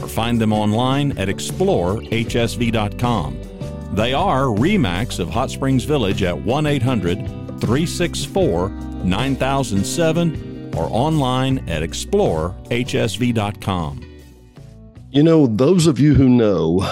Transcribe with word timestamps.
or 0.00 0.08
find 0.08 0.40
them 0.40 0.52
online 0.52 1.16
at 1.18 1.28
explorehsv.com. 1.28 3.38
They 3.94 4.12
are 4.12 4.42
REMAX 4.42 5.18
of 5.18 5.30
Hot 5.30 5.50
Springs 5.50 5.84
Village 5.84 6.22
at 6.22 6.38
1 6.38 6.66
800 6.66 7.26
364 7.60 8.68
9007 8.68 10.72
or 10.76 10.88
online 10.90 11.66
at 11.68 11.82
explorehsv.com. 11.82 14.02
You 15.10 15.22
know, 15.22 15.46
those 15.46 15.86
of 15.86 15.98
you 15.98 16.14
who 16.14 16.28
know 16.28 16.86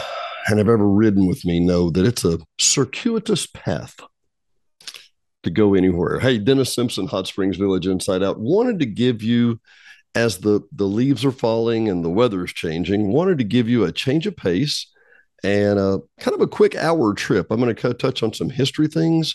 and 0.47 0.59
have 0.59 0.69
ever 0.69 0.89
ridden 0.89 1.27
with 1.27 1.45
me 1.45 1.61
know 1.61 1.91
that 1.91 2.07
it's 2.07 2.25
a 2.25 2.39
circuitous 2.59 3.47
path 3.47 4.01
to 5.43 5.51
go 5.51 5.75
anywhere. 5.75 6.21
Hey, 6.21 6.39
Dennis 6.39 6.75
Simpson, 6.75 7.07
Hot 7.09 7.27
Springs 7.27 7.57
Village 7.57 7.87
Inside 7.87 8.23
Out, 8.23 8.41
wanted 8.41 8.79
to 8.79 8.87
give 8.87 9.23
you 9.23 9.61
as 10.15 10.39
the 10.39 10.61
the 10.73 10.87
leaves 10.87 11.25
are 11.25 11.33
falling 11.33 11.89
and 11.89 12.05
the 12.05 12.11
weather 12.11 12.45
is 12.45 12.53
changing, 12.53 13.13
wanted 13.13 13.39
to 13.39 13.45
give 13.45 13.69
you 13.69 13.85
a 13.85 13.93
change 13.93 14.27
of 14.27 14.37
pace 14.37 14.91
and 15.43 15.79
a 15.79 15.99
kind 16.19 16.35
of 16.35 16.41
a 16.41 16.47
quick 16.47 16.75
hour 16.75 17.15
trip. 17.15 17.49
I'm 17.51 17.61
going 17.61 17.75
to 17.75 17.95
touch 17.95 18.23
on 18.23 18.33
some 18.33 18.51
history 18.51 18.89
things. 18.89 19.35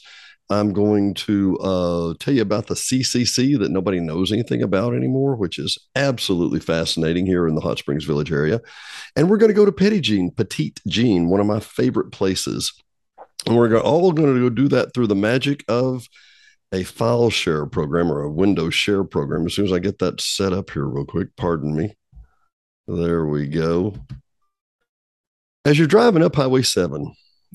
I'm 0.51 0.73
going 0.73 1.13
to 1.13 1.57
uh, 1.59 2.13
tell 2.19 2.33
you 2.33 2.41
about 2.41 2.65
the 2.65 2.73
CCC 2.73 3.59
that 3.59 3.69
nobody 3.69 3.99
knows 3.99 4.31
anything 4.31 4.63
about 4.63 4.95
anymore, 4.95 5.35
which 5.35 5.59
is 5.59 5.77
absolutely 5.95 6.59
fascinating 6.59 7.27
here 7.27 7.47
in 7.47 7.53
the 7.53 7.61
Hot 7.61 7.77
Springs 7.77 8.05
Village 8.05 8.31
area. 8.31 8.59
And 9.15 9.29
we're 9.29 9.37
going 9.37 9.51
to 9.51 9.55
go 9.55 9.65
to 9.65 9.71
Petit 9.71 10.01
Jean, 10.01 10.31
Petite 10.31 10.79
Jean, 10.87 11.29
one 11.29 11.39
of 11.39 11.45
my 11.45 11.59
favorite 11.59 12.11
places. 12.11 12.73
And 13.45 13.55
we're 13.55 13.79
all 13.79 14.11
going 14.11 14.33
to 14.33 14.49
do 14.49 14.67
that 14.69 14.95
through 14.95 15.07
the 15.07 15.15
magic 15.15 15.63
of 15.67 16.07
a 16.71 16.83
file 16.83 17.29
share 17.29 17.65
program 17.65 18.11
or 18.11 18.21
a 18.21 18.31
Windows 18.31 18.73
share 18.73 19.03
program. 19.03 19.45
As 19.45 19.55
soon 19.55 19.65
as 19.65 19.73
I 19.73 19.79
get 19.79 19.99
that 19.99 20.21
set 20.21 20.53
up 20.53 20.69
here, 20.69 20.85
real 20.85 21.05
quick, 21.05 21.35
pardon 21.35 21.75
me. 21.75 21.95
There 22.87 23.25
we 23.25 23.47
go. 23.47 23.95
As 25.65 25.77
you're 25.77 25.87
driving 25.87 26.23
up 26.23 26.35
Highway 26.35 26.61
7, 26.61 27.13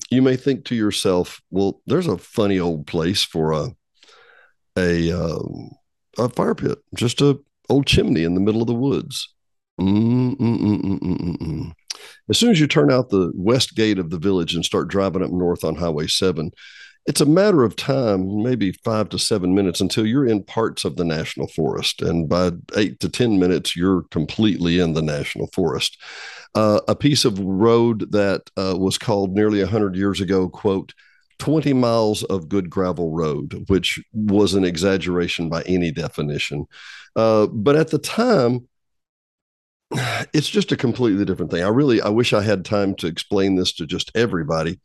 you 0.09 0.21
may 0.21 0.35
think 0.35 0.65
to 0.65 0.75
yourself, 0.75 1.41
well, 1.49 1.81
there's 1.85 2.07
a 2.07 2.17
funny 2.17 2.59
old 2.59 2.87
place 2.87 3.23
for 3.23 3.53
a 3.53 3.75
a 4.77 5.11
um, 5.11 5.71
a 6.17 6.27
fire 6.29 6.55
pit, 6.55 6.77
just 6.93 7.21
a 7.21 7.39
old 7.69 7.85
chimney 7.87 8.23
in 8.23 8.33
the 8.33 8.41
middle 8.41 8.61
of 8.61 8.67
the 8.67 8.73
woods. 8.73 9.33
Mm-mm-mm-mm-mm-mm. 9.79 11.71
As 12.29 12.37
soon 12.37 12.51
as 12.51 12.59
you 12.59 12.67
turn 12.67 12.91
out 12.91 13.09
the 13.09 13.31
west 13.35 13.75
gate 13.75 13.99
of 13.99 14.09
the 14.09 14.19
village 14.19 14.53
and 14.55 14.65
start 14.65 14.89
driving 14.89 15.23
up 15.23 15.31
north 15.31 15.63
on 15.63 15.75
Highway 15.75 16.07
7, 16.07 16.51
it's 17.05 17.21
a 17.21 17.25
matter 17.25 17.63
of 17.63 17.75
time, 17.75 18.41
maybe 18.41 18.71
five 18.71 19.09
to 19.09 19.19
seven 19.19 19.53
minutes 19.53 19.79
until 19.79 20.05
you're 20.05 20.25
in 20.25 20.43
parts 20.43 20.85
of 20.85 20.95
the 20.95 21.05
national 21.05 21.47
forest. 21.47 22.01
And 22.01 22.27
by 22.27 22.51
eight 22.75 22.99
to 23.01 23.09
10 23.09 23.39
minutes, 23.39 23.75
you're 23.75 24.03
completely 24.09 24.79
in 24.79 24.93
the 24.93 25.03
national 25.03 25.47
forest. 25.53 26.01
Uh, 26.55 26.79
a 26.87 26.95
piece 26.95 27.23
of 27.23 27.37
road 27.39 28.11
that 28.11 28.49
uh, 28.57 28.75
was 28.77 28.97
called 28.97 29.33
nearly 29.33 29.59
100 29.59 29.95
years 29.95 30.19
ago, 30.19 30.49
quote, 30.49 30.93
20 31.37 31.73
miles 31.73 32.23
of 32.23 32.49
good 32.49 32.69
gravel 32.69 33.11
road, 33.11 33.65
which 33.67 33.99
was 34.13 34.55
an 34.55 34.63
exaggeration 34.63 35.47
by 35.47 35.61
any 35.63 35.91
definition. 35.91 36.65
Uh, 37.15 37.45
but 37.47 37.75
at 37.75 37.89
the 37.89 37.99
time, 37.99 38.67
it's 40.33 40.49
just 40.49 40.71
a 40.71 40.77
completely 40.77 41.25
different 41.25 41.51
thing. 41.51 41.61
I 41.61 41.67
really, 41.67 42.01
I 42.01 42.09
wish 42.09 42.33
I 42.33 42.41
had 42.41 42.65
time 42.65 42.95
to 42.95 43.07
explain 43.07 43.55
this 43.55 43.73
to 43.73 43.85
just 43.85 44.11
everybody 44.15 44.79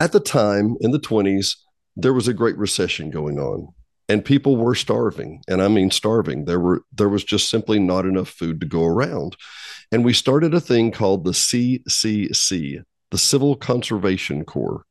at 0.00 0.12
the 0.12 0.20
time 0.20 0.76
in 0.80 0.90
the 0.90 1.00
20s, 1.00 1.56
there 1.96 2.12
was 2.12 2.28
a 2.28 2.34
great 2.34 2.56
recession 2.56 3.10
going 3.10 3.38
on 3.38 3.68
and 4.08 4.24
people 4.24 4.56
were 4.56 4.74
starving 4.74 5.42
and 5.48 5.62
i 5.62 5.68
mean 5.68 5.90
starving. 5.90 6.44
There 6.44 6.60
were 6.60 6.84
there 6.92 7.08
was 7.08 7.24
just 7.24 7.48
simply 7.48 7.78
not 7.78 8.04
enough 8.04 8.28
food 8.28 8.60
to 8.60 8.66
go 8.66 8.84
around. 8.84 9.36
And 9.90 10.04
we 10.04 10.12
started 10.12 10.54
a 10.54 10.60
thing 10.60 10.90
called 10.90 11.24
the 11.24 11.30
ccc 11.30 12.82
the 13.10 13.18
civil 13.18 13.56
conservation 13.56 14.44
corps. 14.44 14.84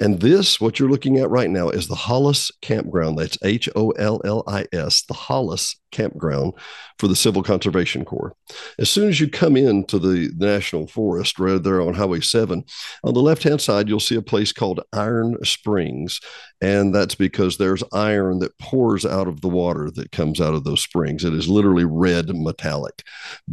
And 0.00 0.20
this, 0.20 0.60
what 0.60 0.78
you're 0.78 0.90
looking 0.90 1.18
at 1.18 1.28
right 1.28 1.50
now, 1.50 1.70
is 1.70 1.88
the 1.88 1.96
Hollis 1.96 2.52
Campground. 2.62 3.18
That's 3.18 3.36
H 3.42 3.68
O 3.74 3.90
L 3.90 4.20
L 4.24 4.44
I 4.46 4.66
S, 4.72 5.02
the 5.02 5.14
Hollis 5.14 5.74
Campground 5.90 6.54
for 6.98 7.08
the 7.08 7.16
Civil 7.16 7.42
Conservation 7.42 8.04
Corps. 8.04 8.34
As 8.78 8.90
soon 8.90 9.08
as 9.08 9.20
you 9.20 9.28
come 9.28 9.56
into 9.56 9.98
the 9.98 10.30
National 10.36 10.86
Forest, 10.86 11.38
right 11.38 11.62
there 11.62 11.80
on 11.80 11.94
Highway 11.94 12.20
7, 12.20 12.64
on 13.04 13.14
the 13.14 13.20
left 13.20 13.42
hand 13.42 13.60
side, 13.60 13.88
you'll 13.88 14.00
see 14.00 14.16
a 14.16 14.22
place 14.22 14.52
called 14.52 14.80
Iron 14.92 15.36
Springs. 15.44 16.20
And 16.60 16.94
that's 16.94 17.14
because 17.14 17.56
there's 17.56 17.84
iron 17.92 18.40
that 18.40 18.58
pours 18.58 19.06
out 19.06 19.28
of 19.28 19.40
the 19.40 19.48
water 19.48 19.90
that 19.92 20.12
comes 20.12 20.40
out 20.40 20.54
of 20.54 20.64
those 20.64 20.82
springs. 20.82 21.24
It 21.24 21.32
is 21.32 21.48
literally 21.48 21.84
red 21.84 22.34
metallic. 22.34 23.02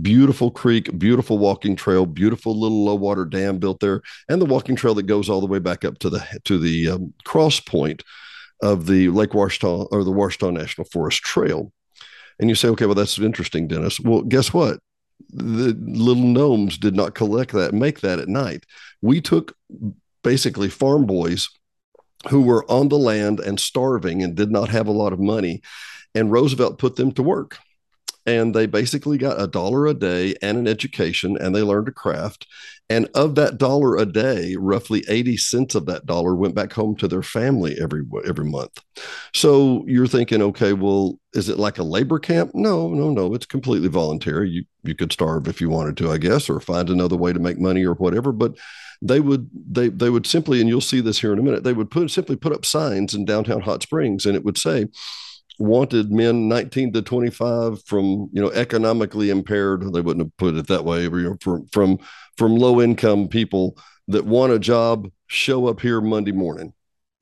Beautiful 0.01 0.51
creek, 0.51 0.97
beautiful 0.97 1.37
walking 1.37 1.75
trail, 1.75 2.05
beautiful 2.05 2.59
little 2.59 2.83
low 2.83 2.95
water 2.95 3.25
dam 3.25 3.59
built 3.59 3.79
there, 3.79 4.01
and 4.29 4.41
the 4.41 4.45
walking 4.45 4.75
trail 4.75 4.95
that 4.95 5.03
goes 5.03 5.29
all 5.29 5.41
the 5.41 5.47
way 5.47 5.59
back 5.59 5.85
up 5.85 5.99
to 5.99 6.09
the 6.09 6.25
to 6.45 6.57
the 6.57 6.89
um, 6.89 7.13
cross 7.23 7.59
point 7.59 8.03
of 8.61 8.87
the 8.87 9.09
Lake 9.09 9.31
Ouachita 9.31 9.87
or 9.91 10.03
the 10.03 10.11
Ouachita 10.11 10.51
National 10.51 10.85
Forest 10.85 11.21
Trail. 11.21 11.71
And 12.39 12.49
you 12.49 12.55
say, 12.55 12.67
okay, 12.69 12.85
well, 12.85 12.95
that's 12.95 13.17
interesting, 13.19 13.67
Dennis. 13.67 13.99
Well, 13.99 14.21
guess 14.21 14.53
what? 14.53 14.79
The 15.29 15.75
little 15.79 16.23
gnomes 16.23 16.77
did 16.77 16.95
not 16.95 17.15
collect 17.15 17.51
that, 17.53 17.73
make 17.73 18.01
that 18.01 18.19
at 18.19 18.27
night. 18.27 18.65
We 19.01 19.21
took 19.21 19.55
basically 20.23 20.69
farm 20.69 21.05
boys 21.05 21.49
who 22.29 22.41
were 22.41 22.69
on 22.69 22.89
the 22.89 22.97
land 22.97 23.39
and 23.39 23.59
starving 23.59 24.23
and 24.23 24.35
did 24.35 24.51
not 24.51 24.69
have 24.69 24.87
a 24.87 24.91
lot 24.91 25.13
of 25.13 25.19
money. 25.19 25.61
And 26.13 26.31
Roosevelt 26.31 26.79
put 26.79 26.95
them 26.95 27.11
to 27.13 27.23
work 27.23 27.59
and 28.25 28.53
they 28.53 28.65
basically 28.65 29.17
got 29.17 29.41
a 29.41 29.47
dollar 29.47 29.85
a 29.87 29.93
day 29.93 30.35
and 30.41 30.57
an 30.57 30.67
education 30.67 31.37
and 31.37 31.55
they 31.55 31.61
learned 31.61 31.87
a 31.87 31.91
craft. 31.91 32.47
And 32.89 33.09
of 33.15 33.35
that 33.35 33.57
dollar 33.57 33.97
a 33.97 34.05
day 34.05 34.55
roughly 34.57 35.03
80 35.07 35.37
cents 35.37 35.75
of 35.75 35.85
that 35.87 36.05
dollar 36.05 36.35
went 36.35 36.55
back 36.55 36.73
home 36.73 36.95
to 36.97 37.07
their 37.07 37.23
family 37.23 37.77
every 37.81 38.03
every 38.27 38.45
month. 38.45 38.79
So 39.33 39.83
you're 39.87 40.07
thinking 40.07 40.41
okay 40.41 40.73
well 40.73 41.19
is 41.33 41.49
it 41.49 41.59
like 41.59 41.77
a 41.77 41.83
labor 41.83 42.19
camp? 42.19 42.51
No 42.53 42.89
no 42.89 43.09
no 43.09 43.33
it's 43.33 43.45
completely 43.45 43.89
voluntary. 43.89 44.49
You 44.49 44.65
you 44.85 44.95
could 44.95 45.11
starve 45.11 45.47
if 45.47 45.59
you 45.59 45.69
wanted 45.69 45.97
to 45.97 46.11
i 46.11 46.17
guess 46.17 46.49
or 46.49 46.59
find 46.59 46.89
another 46.89 47.15
way 47.15 47.33
to 47.33 47.39
make 47.39 47.59
money 47.59 47.83
or 47.83 47.93
whatever 47.95 48.31
but 48.31 48.55
they 49.01 49.19
would 49.19 49.49
they 49.69 49.89
they 49.89 50.09
would 50.09 50.25
simply 50.25 50.61
and 50.61 50.69
you'll 50.69 50.81
see 50.81 51.01
this 51.01 51.19
here 51.19 51.33
in 51.33 51.39
a 51.39 51.43
minute 51.43 51.63
they 51.63 51.73
would 51.73 51.91
put 51.91 52.09
simply 52.09 52.35
put 52.35 52.53
up 52.53 52.65
signs 52.65 53.13
in 53.13 53.25
downtown 53.25 53.61
hot 53.61 53.83
springs 53.83 54.25
and 54.25 54.35
it 54.35 54.45
would 54.45 54.57
say 54.57 54.87
wanted 55.59 56.11
men 56.11 56.47
19 56.47 56.93
to 56.93 57.01
25 57.01 57.83
from 57.83 58.29
you 58.33 58.41
know 58.41 58.51
economically 58.51 59.29
impaired 59.29 59.81
they 59.93 60.01
wouldn't 60.01 60.25
have 60.25 60.37
put 60.37 60.55
it 60.55 60.67
that 60.67 60.83
way 60.83 61.07
but, 61.07 61.17
you 61.17 61.29
know, 61.29 61.37
from 61.41 61.65
from 61.67 61.99
from 62.37 62.55
low 62.55 62.81
income 62.81 63.27
people 63.27 63.77
that 64.07 64.25
want 64.25 64.53
a 64.53 64.59
job 64.59 65.09
show 65.27 65.67
up 65.67 65.79
here 65.79 66.01
monday 66.01 66.31
morning. 66.31 66.73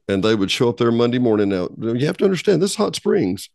And 0.10 0.22
they 0.22 0.36
would 0.36 0.52
show 0.52 0.70
up 0.70 0.78
there 0.78 0.92
monday 0.92 1.20
morning. 1.20 1.50
Now 1.50 1.70
you 1.78 2.06
have 2.06 2.18
to 2.18 2.26
understand 2.26 2.62
this 2.62 2.72
is 2.72 2.78
hot 2.78 2.96
springs. 2.96 3.50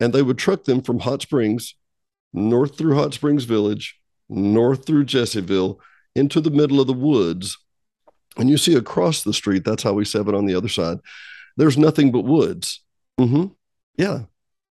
And 0.00 0.12
they 0.12 0.22
would 0.22 0.36
truck 0.36 0.64
them 0.64 0.82
from 0.82 1.00
hot 1.00 1.22
springs 1.22 1.74
north 2.32 2.76
through 2.76 2.96
hot 2.96 3.14
springs 3.14 3.44
village 3.44 3.98
north 4.28 4.84
through 4.84 5.04
jessieville 5.04 5.78
into 6.14 6.40
the 6.40 6.50
middle 6.50 6.80
of 6.80 6.86
the 6.86 6.92
woods. 6.92 7.56
And 8.36 8.50
you 8.50 8.58
see 8.58 8.74
across 8.74 9.22
the 9.22 9.32
street 9.32 9.64
that's 9.64 9.84
highway 9.84 10.04
seven 10.04 10.34
on 10.34 10.46
the 10.46 10.54
other 10.54 10.68
side 10.68 10.98
there's 11.58 11.78
nothing 11.78 12.12
but 12.12 12.24
woods. 12.24 12.82
Mm-hmm 13.20 13.46
yeah. 13.96 14.22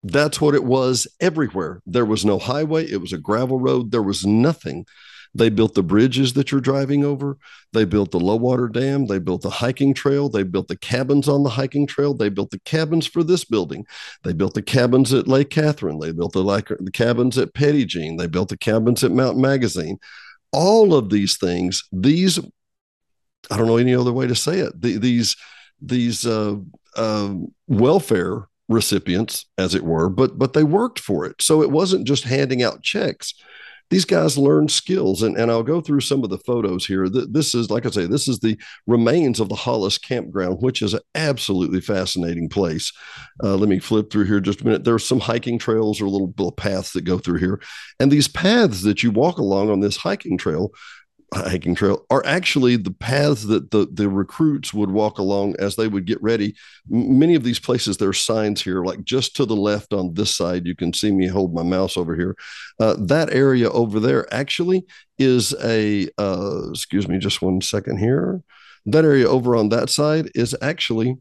That's 0.04 0.40
what 0.40 0.54
it 0.54 0.64
was 0.64 1.08
everywhere. 1.20 1.82
There 1.88 2.06
was 2.06 2.24
no 2.24 2.38
highway. 2.38 2.86
It 2.86 3.02
was 3.02 3.12
a 3.12 3.18
gravel 3.18 3.60
road. 3.60 3.92
There 3.92 4.04
was 4.04 4.24
nothing. 4.24 4.86
They 5.34 5.50
built 5.50 5.74
the 5.74 5.84
bridges 5.84 6.34
that 6.34 6.52
you're 6.52 6.62
driving 6.62 7.04
over. 7.04 7.38
They 7.74 7.86
built 7.86 8.12
the 8.12 8.20
low 8.20 8.38
water 8.38 8.70
dam. 8.70 9.08
They 9.08 9.20
built 9.20 9.42
the 9.42 9.50
hiking 9.50 9.94
trail. 9.94 10.30
They 10.30 10.44
built 10.44 10.70
the 10.70 10.78
cabins 10.78 11.28
on 11.28 11.44
the 11.44 11.50
hiking 11.50 11.88
trail. 11.88 12.14
They 12.14 12.30
built 12.30 12.52
the 12.52 12.60
cabins 12.60 13.06
for 13.06 13.24
this 13.24 13.44
building. 13.44 13.86
They 14.24 14.32
built 14.32 14.54
the 14.54 14.62
cabins 14.62 15.12
at 15.12 15.28
Lake 15.28 15.50
Catherine. 15.50 16.00
They 16.00 16.14
built 16.14 16.34
the, 16.34 16.44
like, 16.44 16.68
the 16.68 16.92
cabins 16.92 17.38
at 17.38 17.54
Petit 17.54 17.86
Jean. 17.86 18.16
They 18.16 18.28
built 18.28 18.50
the 18.50 18.58
cabins 18.58 19.04
at 19.04 19.12
Mount 19.12 19.38
Magazine. 19.38 19.98
All 20.54 20.94
of 20.94 21.10
these 21.10 21.38
things, 21.38 21.84
these, 21.92 22.40
I 23.52 23.58
don't 23.58 23.68
know 23.68 23.78
any 23.78 23.94
other 23.94 24.14
way 24.14 24.28
to 24.28 24.36
say 24.36 24.60
it. 24.60 24.80
The, 24.80 25.00
these, 25.00 25.36
these 25.82 26.26
uh, 26.26 26.58
uh, 26.96 27.34
welfare 27.68 28.48
recipients, 28.68 29.46
as 29.58 29.76
it 29.76 29.84
were, 29.84 30.10
but 30.10 30.38
but 30.38 30.54
they 30.54 30.64
worked 30.64 31.00
for 31.00 31.26
it. 31.26 31.42
So 31.42 31.62
it 31.62 31.72
wasn't 31.72 32.08
just 32.08 32.24
handing 32.24 32.64
out 32.64 32.84
checks. 32.84 33.34
These 33.92 34.06
guys 34.06 34.36
learned 34.36 34.72
skills, 34.72 35.22
and, 35.22 35.38
and 35.38 35.52
I'll 35.52 35.62
go 35.62 35.80
through 35.80 36.00
some 36.00 36.24
of 36.24 36.32
the 36.32 36.40
photos 36.40 36.88
here. 36.88 37.08
This 37.08 37.54
is, 37.54 37.70
like 37.70 37.86
I 37.86 37.92
say, 37.92 38.08
this 38.08 38.28
is 38.28 38.40
the 38.40 38.58
remains 38.88 39.40
of 39.40 39.48
the 39.48 39.56
Hollis 39.56 40.00
campground, 40.00 40.58
which 40.62 40.82
is 40.82 40.96
an 40.96 41.02
absolutely 41.14 41.82
fascinating 41.82 42.50
place. 42.50 42.92
Uh, 43.44 43.56
let 43.56 43.70
me 43.70 43.78
flip 43.78 44.10
through 44.10 44.26
here 44.26 44.40
just 44.40 44.62
a 44.62 44.66
minute. 44.66 44.86
There's 44.86 45.06
some 45.06 45.20
hiking 45.20 45.60
trails 45.60 46.02
or 46.02 46.10
little, 46.10 46.34
little 46.36 46.52
paths 46.52 46.94
that 46.94 47.04
go 47.04 47.20
through 47.20 47.38
here, 47.38 47.62
and 48.00 48.12
these 48.12 48.28
paths 48.28 48.82
that 48.82 49.04
you 49.04 49.12
walk 49.12 49.38
along 49.38 49.70
on 49.70 49.82
this 49.82 49.98
hiking 49.98 50.40
trail 50.40 50.72
hiking 51.36 51.76
trail 51.76 52.06
are 52.10 52.26
actually 52.26 52.78
the 52.78 52.92
paths 52.92 53.44
that 53.44 53.72
the, 53.72 53.88
the 53.92 54.08
recruits 54.10 54.74
would 54.74 54.92
walk 54.92 55.18
along 55.18 55.56
as 55.60 55.76
they 55.76 55.88
would 55.88 56.06
get 56.06 56.22
ready. 56.22 56.56
Many 56.88 57.36
of 57.36 57.44
these 57.44 57.60
places, 57.60 57.98
there 57.98 58.10
are 58.10 58.14
signs 58.14 58.62
here, 58.62 58.84
like 58.84 59.04
just 59.04 59.36
to 59.36 59.46
the 59.46 59.56
left 59.56 59.94
on 59.94 60.14
this 60.14 60.36
side, 60.36 60.66
you 60.66 60.76
can 60.76 60.94
see 60.94 61.12
me 61.12 61.28
hold 61.28 61.54
my 61.54 61.64
mouse 61.64 61.98
over 61.98 62.16
here. 62.16 62.36
Uh, 62.80 62.96
that 63.00 63.34
area 63.34 63.70
over 63.70 64.00
there 64.00 64.34
actually 64.34 64.86
is 65.18 65.54
a, 65.64 66.08
uh, 66.18 66.70
excuse 66.70 67.08
me, 67.08 67.18
just 67.18 67.42
one 67.42 67.62
second 67.62 67.98
here. 67.98 68.42
That 68.86 69.06
area 69.06 69.28
over 69.28 69.56
on 69.56 69.70
that 69.70 69.90
side 69.90 70.30
is 70.36 70.56
actually, 70.62 71.18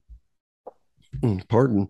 hmm, 1.21 1.39
pardon, 1.49 1.89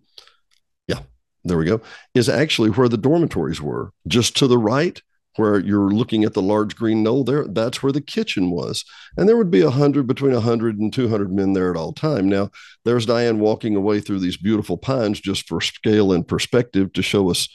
yeah, 0.87 1.00
there 1.44 1.59
we 1.59 1.65
go, 1.65 1.81
is 2.15 2.29
actually 2.29 2.70
where 2.70 2.88
the 2.88 2.97
dormitories 2.97 3.61
were. 3.61 3.93
Just 4.06 4.37
to 4.38 4.47
the 4.47 4.59
right, 4.59 5.03
where 5.37 5.59
you're 5.59 5.91
looking 5.91 6.25
at 6.25 6.35
the 6.35 6.43
large 6.43 6.77
green 6.77 7.03
knoll 7.03 7.25
there 7.25 7.47
that's 7.49 7.83
where 7.83 7.93
the 7.93 8.01
kitchen 8.01 8.51
was. 8.51 8.85
And 9.17 9.29
there 9.29 9.37
would 9.37 9.51
be 9.51 9.61
a 9.61 9.67
100 9.67 10.07
between 10.07 10.33
100 10.33 10.79
and 10.79 10.93
200 10.93 11.33
men 11.33 11.53
there 11.53 11.71
at 11.71 11.77
all 11.77 11.93
time. 11.93 12.29
Now 12.29 12.51
there's 12.85 13.07
diane 13.07 13.39
walking 13.39 13.77
away 13.77 14.01
through 14.01 14.21
these 14.21 14.37
beautiful 14.37 14.77
pines 14.77 15.21
just 15.21 15.49
for 15.49 15.61
scale 15.61 16.13
and 16.13 16.27
perspective 16.27 16.93
to 16.93 17.03
show 17.03 17.31
us 17.31 17.49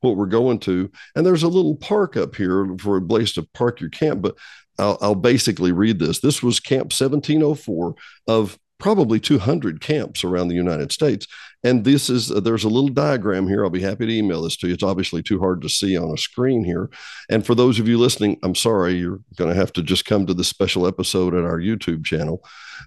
what 0.00 0.16
we're 0.16 0.26
going 0.26 0.58
to. 0.60 0.90
And 1.16 1.24
there's 1.24 1.42
a 1.42 1.48
little 1.48 1.76
park 1.76 2.16
up 2.16 2.36
here 2.36 2.76
for 2.78 2.96
a 2.96 3.02
place 3.02 3.32
to 3.34 3.48
park 3.54 3.80
your 3.80 3.90
camp 3.90 4.22
but 4.22 4.36
I'll, 4.78 4.98
I'll 5.00 5.14
basically 5.14 5.72
read 5.72 5.98
this. 5.98 6.20
This 6.20 6.42
was 6.42 6.60
camp 6.60 6.92
1704 6.92 7.94
of 8.26 8.58
probably 8.78 9.20
200 9.20 9.80
camps 9.80 10.24
around 10.24 10.48
the 10.48 10.54
United 10.54 10.92
States. 10.92 11.26
And 11.64 11.82
this 11.82 12.10
is, 12.10 12.30
uh, 12.30 12.40
there's 12.40 12.64
a 12.64 12.68
little 12.68 12.88
diagram 12.88 13.48
here. 13.48 13.64
I'll 13.64 13.70
be 13.70 13.80
happy 13.80 14.06
to 14.06 14.14
email 14.14 14.42
this 14.42 14.56
to 14.58 14.68
you. 14.68 14.74
It's 14.74 14.82
obviously 14.82 15.22
too 15.22 15.40
hard 15.40 15.62
to 15.62 15.68
see 15.68 15.96
on 15.96 16.12
a 16.12 16.18
screen 16.18 16.62
here. 16.62 16.90
And 17.30 17.44
for 17.44 17.54
those 17.54 17.80
of 17.80 17.88
you 17.88 17.98
listening, 17.98 18.38
I'm 18.42 18.54
sorry, 18.54 18.92
you're 18.94 19.20
going 19.36 19.50
to 19.50 19.56
have 19.56 19.72
to 19.72 19.82
just 19.82 20.04
come 20.04 20.26
to 20.26 20.34
the 20.34 20.44
special 20.44 20.86
episode 20.86 21.34
at 21.34 21.44
our 21.44 21.58
YouTube 21.58 22.04
channel. 22.04 22.44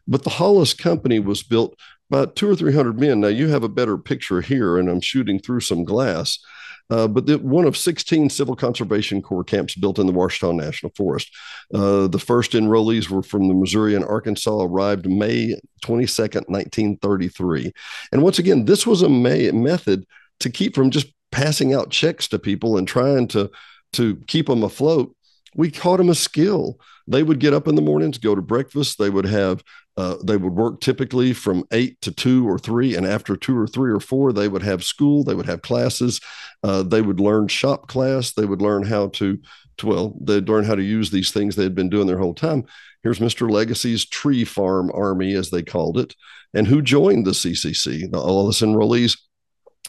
But 0.08 0.24
the 0.24 0.30
Hollis 0.30 0.74
Company 0.74 1.20
was 1.20 1.44
built 1.44 1.78
by 2.10 2.26
two 2.28 2.50
or 2.50 2.56
300 2.56 3.00
men. 3.00 3.20
Now 3.20 3.28
you 3.28 3.50
have 3.50 3.64
a 3.64 3.70
better 3.70 3.98
picture 3.98 4.42
here, 4.42 4.78
and 4.78 4.88
I'm 4.90 5.02
shooting 5.02 5.40
through 5.40 5.62
some 5.62 5.84
glass. 5.84 6.40
Uh, 6.89 7.07
but 7.07 7.25
the, 7.25 7.38
one 7.39 7.66
of 7.66 7.75
16 7.75 8.30
Civil 8.30 8.56
Conservation 8.56 9.22
Corps 9.22 9.44
camps 9.44 9.75
built 9.75 10.00
in 10.00 10.07
the 10.07 10.13
Ouachita 10.13 10.54
National 10.54 10.92
Forest. 10.95 11.30
Uh, 11.74 12.07
the 12.07 12.19
first 12.19 12.54
enrollees 12.54 13.10
were 13.10 13.24
from 13.24 13.48
the 13.48 13.54
Missouri 13.54 13.95
and 13.95 14.06
Arkansas, 14.06 14.63
arrived 14.63 15.10
May 15.10 15.60
22nd, 15.84 16.48
1933. 16.48 17.74
And 18.12 18.24
once 18.24 18.39
again, 18.39 18.66
this 18.66 18.88
was 18.88 19.01
a 19.01 19.10
May 19.10 19.51
method 19.51 20.06
to 20.39 20.50
keep 20.50 20.75
from 20.75 20.92
just 20.92 21.07
passing 21.31 21.74
out 21.74 21.89
checks 21.89 22.28
to 22.30 22.39
people 22.39 22.78
and 22.78 22.88
trying 22.88 23.28
to, 23.30 23.51
to 23.94 24.16
keep 24.28 24.48
them 24.48 24.63
afloat. 24.63 25.13
We 25.57 25.69
taught 25.71 25.98
them 25.98 26.09
a 26.09 26.15
skill. 26.15 26.80
They 27.07 27.24
would 27.24 27.39
get 27.39 27.54
up 27.54 27.68
in 27.68 27.75
the 27.75 27.81
mornings, 27.81 28.18
go 28.18 28.36
to 28.36 28.42
breakfast. 28.42 28.98
They 28.98 29.09
would 29.09 29.25
have 29.25 29.63
uh, 29.98 30.15
they 30.24 30.38
would 30.38 30.54
work 30.54 30.80
typically 30.80 31.33
from 31.33 31.65
eight 31.71 32.00
to 32.01 32.12
two 32.12 32.48
or 32.48 32.59
three, 32.59 32.95
and 32.95 33.06
after 33.06 33.36
two 33.36 33.57
or 33.57 33.65
three 33.65 33.92
or 33.92 34.00
four, 34.00 34.31
they 34.31 34.48
would 34.48 34.62
have 34.62 34.83
school. 34.83 35.24
They 35.24 35.33
would 35.33 35.48
have 35.48 35.63
classes. 35.63 36.21
Uh, 36.63 36.83
they 36.83 37.01
would 37.01 37.19
learn 37.19 37.48
shop 37.48 37.88
class. 37.88 38.31
They 38.33 38.45
would 38.45 38.62
learn 38.62 38.83
how 38.83 39.07
to, 39.07 39.39
to, 39.80 39.88
well, 39.88 40.15
they'd 40.21 40.48
learn 40.48 40.65
how 40.65 40.75
to 40.75 40.83
use 40.83 41.09
these 41.09 41.31
things 41.31 41.56
they 41.56 41.63
had 41.63 41.74
been 41.74 41.89
doing 41.89 42.06
their 42.06 42.19
whole 42.19 42.36
time. 42.36 42.65
Here's 43.01 43.18
Mr. 43.18 43.50
Legacy's 43.50 44.06
Tree 44.06 44.44
Farm 44.44 44.92
Army, 44.94 45.33
as 45.33 45.50
they 45.50 45.63
called 45.63 45.98
it, 45.98 46.15
and 46.54 46.68
who 46.68 46.83
joined 46.83 47.25
the 47.25 47.31
CCC. 47.31 48.13
All 48.15 48.44
of 48.44 48.50
us 48.50 48.62
enrollees. 48.62 49.18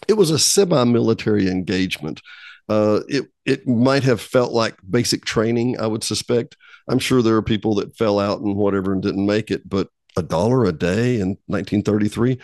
It 0.07 0.15
was 0.15 0.31
a 0.31 0.39
semi-military 0.39 1.49
engagement. 1.49 2.23
Uh, 2.69 3.01
it 3.09 3.27
it 3.45 3.67
might 3.67 4.03
have 4.03 4.21
felt 4.21 4.53
like 4.53 4.77
basic 4.89 5.25
training. 5.25 5.81
I 5.81 5.87
would 5.87 6.05
suspect. 6.05 6.57
I'm 6.89 6.99
sure 6.99 7.23
there 7.23 7.37
are 7.37 7.43
people 7.43 7.75
that 7.77 7.97
fell 7.97 8.19
out 8.19 8.41
and 8.41 8.57
whatever 8.57 8.93
and 8.93 9.03
didn't 9.03 9.27
make 9.27 9.51
it, 9.51 9.69
but 9.69 9.89
a 10.17 10.23
dollar 10.23 10.65
a 10.65 10.73
day 10.73 11.21
in 11.21 11.39
1933 11.47 12.39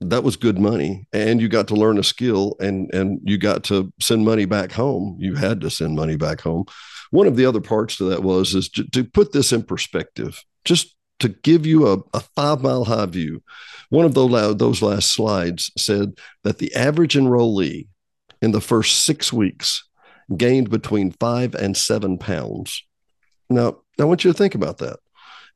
that 0.00 0.22
was 0.22 0.36
good 0.36 0.58
money 0.58 1.06
and 1.12 1.40
you 1.40 1.48
got 1.48 1.68
to 1.68 1.74
learn 1.74 1.98
a 1.98 2.04
skill 2.04 2.56
and 2.60 2.92
and 2.94 3.20
you 3.24 3.36
got 3.36 3.64
to 3.64 3.92
send 4.00 4.24
money 4.24 4.44
back 4.44 4.70
home 4.72 5.16
you 5.18 5.34
had 5.34 5.60
to 5.60 5.70
send 5.70 5.96
money 5.96 6.16
back 6.16 6.40
home 6.40 6.64
one 7.10 7.26
of 7.26 7.36
the 7.36 7.46
other 7.46 7.60
parts 7.60 7.96
to 7.96 8.04
that 8.04 8.22
was 8.22 8.54
is 8.54 8.68
to, 8.68 8.84
to 8.90 9.04
put 9.04 9.32
this 9.32 9.52
in 9.52 9.62
perspective 9.62 10.42
just 10.64 10.94
to 11.18 11.28
give 11.28 11.66
you 11.66 11.88
a, 11.88 11.98
a 12.14 12.20
five 12.36 12.62
mile 12.62 12.84
high 12.84 13.06
view 13.06 13.42
one 13.90 14.04
of 14.04 14.14
those, 14.14 14.56
those 14.56 14.82
last 14.82 15.12
slides 15.12 15.72
said 15.76 16.12
that 16.44 16.58
the 16.58 16.74
average 16.74 17.14
enrollee 17.14 17.88
in 18.42 18.52
the 18.52 18.60
first 18.60 19.04
six 19.04 19.32
weeks 19.32 19.84
gained 20.36 20.70
between 20.70 21.10
five 21.12 21.54
and 21.54 21.76
seven 21.76 22.18
pounds 22.18 22.84
now 23.48 23.78
i 23.98 24.04
want 24.04 24.24
you 24.24 24.32
to 24.32 24.36
think 24.36 24.54
about 24.54 24.78
that 24.78 24.98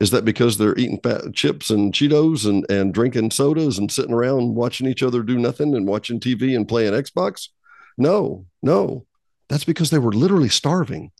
is 0.02 0.10
that 0.10 0.24
because 0.24 0.58
they're 0.58 0.76
eating 0.76 0.98
fat 1.00 1.32
chips 1.32 1.70
and 1.70 1.92
Cheetos 1.92 2.44
and, 2.44 2.68
and 2.68 2.92
drinking 2.92 3.30
sodas 3.30 3.78
and 3.78 3.90
sitting 3.90 4.12
around 4.12 4.56
watching 4.56 4.88
each 4.88 5.00
other 5.00 5.22
do 5.22 5.38
nothing 5.38 5.76
and 5.76 5.86
watching 5.86 6.18
TV 6.18 6.56
and 6.56 6.66
playing 6.66 6.92
Xbox? 6.92 7.50
No, 7.96 8.46
no. 8.64 9.06
That's 9.48 9.62
because 9.62 9.90
they 9.90 10.00
were 10.00 10.12
literally 10.12 10.48
starving. 10.48 11.12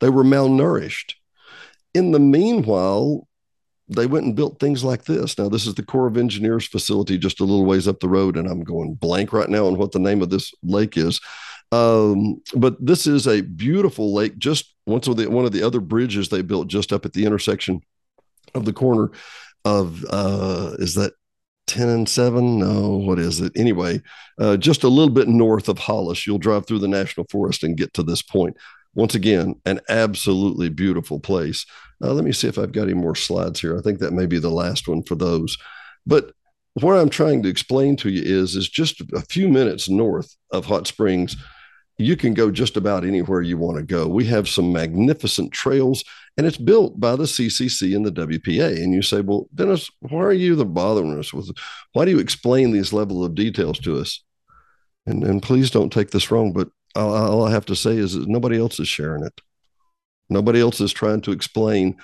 They 0.00 0.08
were 0.08 0.24
malnourished. 0.24 1.14
In 1.94 2.10
the 2.10 2.18
meanwhile, 2.18 3.28
they 3.88 4.06
went 4.06 4.24
and 4.24 4.34
built 4.34 4.58
things 4.58 4.82
like 4.82 5.04
this. 5.04 5.36
Now, 5.38 5.48
this 5.48 5.66
is 5.66 5.74
the 5.74 5.82
Corps 5.82 6.06
of 6.06 6.16
Engineers 6.16 6.66
facility 6.66 7.18
just 7.18 7.40
a 7.40 7.44
little 7.44 7.66
ways 7.66 7.86
up 7.86 8.00
the 8.00 8.08
road, 8.08 8.36
and 8.36 8.48
I'm 8.48 8.64
going 8.64 8.94
blank 8.94 9.32
right 9.32 9.48
now 9.48 9.66
on 9.66 9.76
what 9.76 9.92
the 9.92 9.98
name 9.98 10.22
of 10.22 10.30
this 10.30 10.52
lake 10.62 10.96
is. 10.96 11.20
Um, 11.72 12.40
but 12.54 12.76
this 12.84 13.06
is 13.06 13.26
a 13.26 13.42
beautiful 13.42 14.14
lake. 14.14 14.38
Just 14.38 14.74
once 14.86 15.06
of 15.06 15.16
the 15.16 15.28
one 15.28 15.44
of 15.44 15.52
the 15.52 15.62
other 15.62 15.80
bridges 15.80 16.28
they 16.28 16.42
built 16.42 16.68
just 16.68 16.92
up 16.92 17.04
at 17.04 17.12
the 17.12 17.24
intersection 17.24 17.80
of 18.54 18.64
the 18.64 18.72
corner 18.72 19.10
of 19.64 20.04
uh, 20.10 20.72
is 20.78 20.94
that 20.94 21.12
10 21.66 21.88
and 21.88 22.08
7 22.08 22.58
no 22.58 22.90
what 22.90 23.18
is 23.18 23.40
it 23.40 23.50
anyway 23.56 24.00
uh, 24.38 24.56
just 24.56 24.84
a 24.84 24.88
little 24.88 25.12
bit 25.12 25.28
north 25.28 25.70
of 25.70 25.78
hollis 25.78 26.26
you'll 26.26 26.36
drive 26.36 26.66
through 26.66 26.78
the 26.78 26.86
national 26.86 27.26
forest 27.30 27.64
and 27.64 27.78
get 27.78 27.94
to 27.94 28.02
this 28.02 28.20
point 28.20 28.54
once 28.94 29.14
again 29.14 29.54
an 29.64 29.80
absolutely 29.88 30.68
beautiful 30.68 31.20
place 31.20 31.66
uh, 32.02 32.12
let 32.12 32.24
me 32.24 32.32
see 32.32 32.48
if 32.48 32.58
i've 32.58 32.72
got 32.72 32.84
any 32.84 32.94
more 32.94 33.14
slides 33.14 33.60
here 33.60 33.76
i 33.76 33.80
think 33.80 33.98
that 33.98 34.12
may 34.12 34.26
be 34.26 34.38
the 34.38 34.50
last 34.50 34.88
one 34.88 35.02
for 35.02 35.14
those 35.14 35.56
but 36.06 36.32
what 36.74 36.96
i'm 36.96 37.10
trying 37.10 37.42
to 37.42 37.48
explain 37.48 37.96
to 37.96 38.08
you 38.10 38.22
is 38.22 38.54
is 38.56 38.68
just 38.68 39.00
a 39.12 39.20
few 39.22 39.48
minutes 39.48 39.88
north 39.88 40.36
of 40.50 40.66
hot 40.66 40.86
springs 40.86 41.36
you 41.96 42.16
can 42.16 42.34
go 42.34 42.50
just 42.50 42.76
about 42.76 43.04
anywhere 43.04 43.40
you 43.40 43.56
want 43.56 43.76
to 43.76 43.84
go. 43.84 44.08
We 44.08 44.24
have 44.26 44.48
some 44.48 44.72
magnificent 44.72 45.52
trails, 45.52 46.04
and 46.36 46.46
it's 46.46 46.56
built 46.56 46.98
by 46.98 47.14
the 47.14 47.24
CCC 47.24 47.94
and 47.94 48.04
the 48.04 48.10
WPA. 48.10 48.82
And 48.82 48.92
you 48.92 49.02
say, 49.02 49.20
well, 49.20 49.46
Dennis, 49.54 49.88
why 50.00 50.20
are 50.20 50.32
you 50.32 50.56
the 50.56 50.64
bothering 50.64 51.16
us 51.18 51.32
with? 51.32 51.50
Why 51.92 52.04
do 52.04 52.10
you 52.10 52.18
explain 52.18 52.72
these 52.72 52.92
level 52.92 53.24
of 53.24 53.34
details 53.34 53.78
to 53.80 53.98
us? 53.98 54.22
And 55.06 55.22
and 55.22 55.42
please 55.42 55.70
don't 55.70 55.92
take 55.92 56.10
this 56.10 56.30
wrong, 56.30 56.52
but 56.52 56.68
all, 56.94 57.44
I 57.44 57.50
have 57.50 57.66
to 57.66 57.76
say 57.76 57.96
is 57.96 58.14
that 58.14 58.28
nobody 58.28 58.58
else 58.58 58.78
is 58.80 58.88
sharing 58.88 59.24
it. 59.24 59.40
Nobody 60.28 60.60
else 60.60 60.80
is 60.80 60.92
trying 60.92 61.20
to 61.22 61.32
explain 61.32 61.96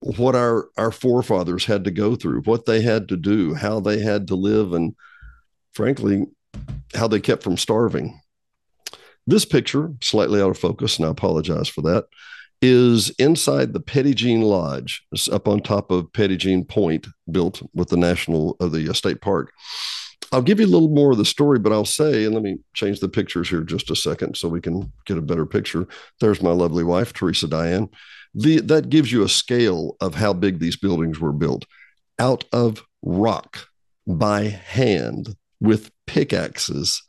what 0.00 0.34
our 0.34 0.68
our 0.76 0.90
forefathers 0.90 1.64
had 1.64 1.84
to 1.84 1.90
go 1.90 2.16
through, 2.16 2.42
what 2.42 2.66
they 2.66 2.80
had 2.80 3.08
to 3.08 3.16
do, 3.16 3.54
how 3.54 3.80
they 3.80 3.98
had 4.00 4.28
to 4.28 4.34
live, 4.34 4.72
and 4.72 4.94
frankly, 5.72 6.26
how 6.94 7.08
they 7.08 7.20
kept 7.20 7.42
from 7.42 7.56
starving 7.56 8.20
this 9.26 9.44
picture, 9.44 9.92
slightly 10.02 10.40
out 10.40 10.50
of 10.50 10.58
focus, 10.58 10.98
and 10.98 11.06
I 11.06 11.10
apologize 11.10 11.68
for 11.68 11.82
that, 11.82 12.06
is 12.62 13.10
inside 13.10 13.72
the 13.72 14.12
Jean 14.14 14.42
Lodge. 14.42 15.02
Up 15.30 15.48
on 15.48 15.60
top 15.60 15.90
of 15.90 16.12
Jean 16.12 16.64
Point, 16.64 17.06
built 17.30 17.62
with 17.74 17.88
the 17.88 17.96
national 17.96 18.56
of 18.60 18.72
the 18.72 18.88
uh, 18.88 18.92
state 18.92 19.20
park. 19.20 19.52
I'll 20.32 20.42
give 20.42 20.60
you 20.60 20.66
a 20.66 20.68
little 20.68 20.88
more 20.90 21.10
of 21.10 21.18
the 21.18 21.24
story, 21.24 21.58
but 21.58 21.72
I'll 21.72 21.84
say, 21.84 22.24
and 22.24 22.34
let 22.34 22.44
me 22.44 22.58
change 22.72 23.00
the 23.00 23.08
pictures 23.08 23.48
here 23.48 23.62
just 23.62 23.90
a 23.90 23.96
second 23.96 24.36
so 24.36 24.48
we 24.48 24.60
can 24.60 24.92
get 25.04 25.18
a 25.18 25.22
better 25.22 25.44
picture. 25.44 25.88
There's 26.20 26.42
my 26.42 26.52
lovely 26.52 26.84
wife, 26.84 27.12
Teresa 27.12 27.48
Diane. 27.48 27.88
The, 28.34 28.60
that 28.60 28.90
gives 28.90 29.10
you 29.10 29.24
a 29.24 29.28
scale 29.28 29.96
of 30.00 30.14
how 30.14 30.32
big 30.32 30.60
these 30.60 30.76
buildings 30.76 31.18
were 31.18 31.32
built 31.32 31.66
out 32.20 32.44
of 32.52 32.84
rock 33.02 33.66
by 34.06 34.42
hand 34.44 35.34
with 35.60 35.90
pickaxes. 36.06 37.02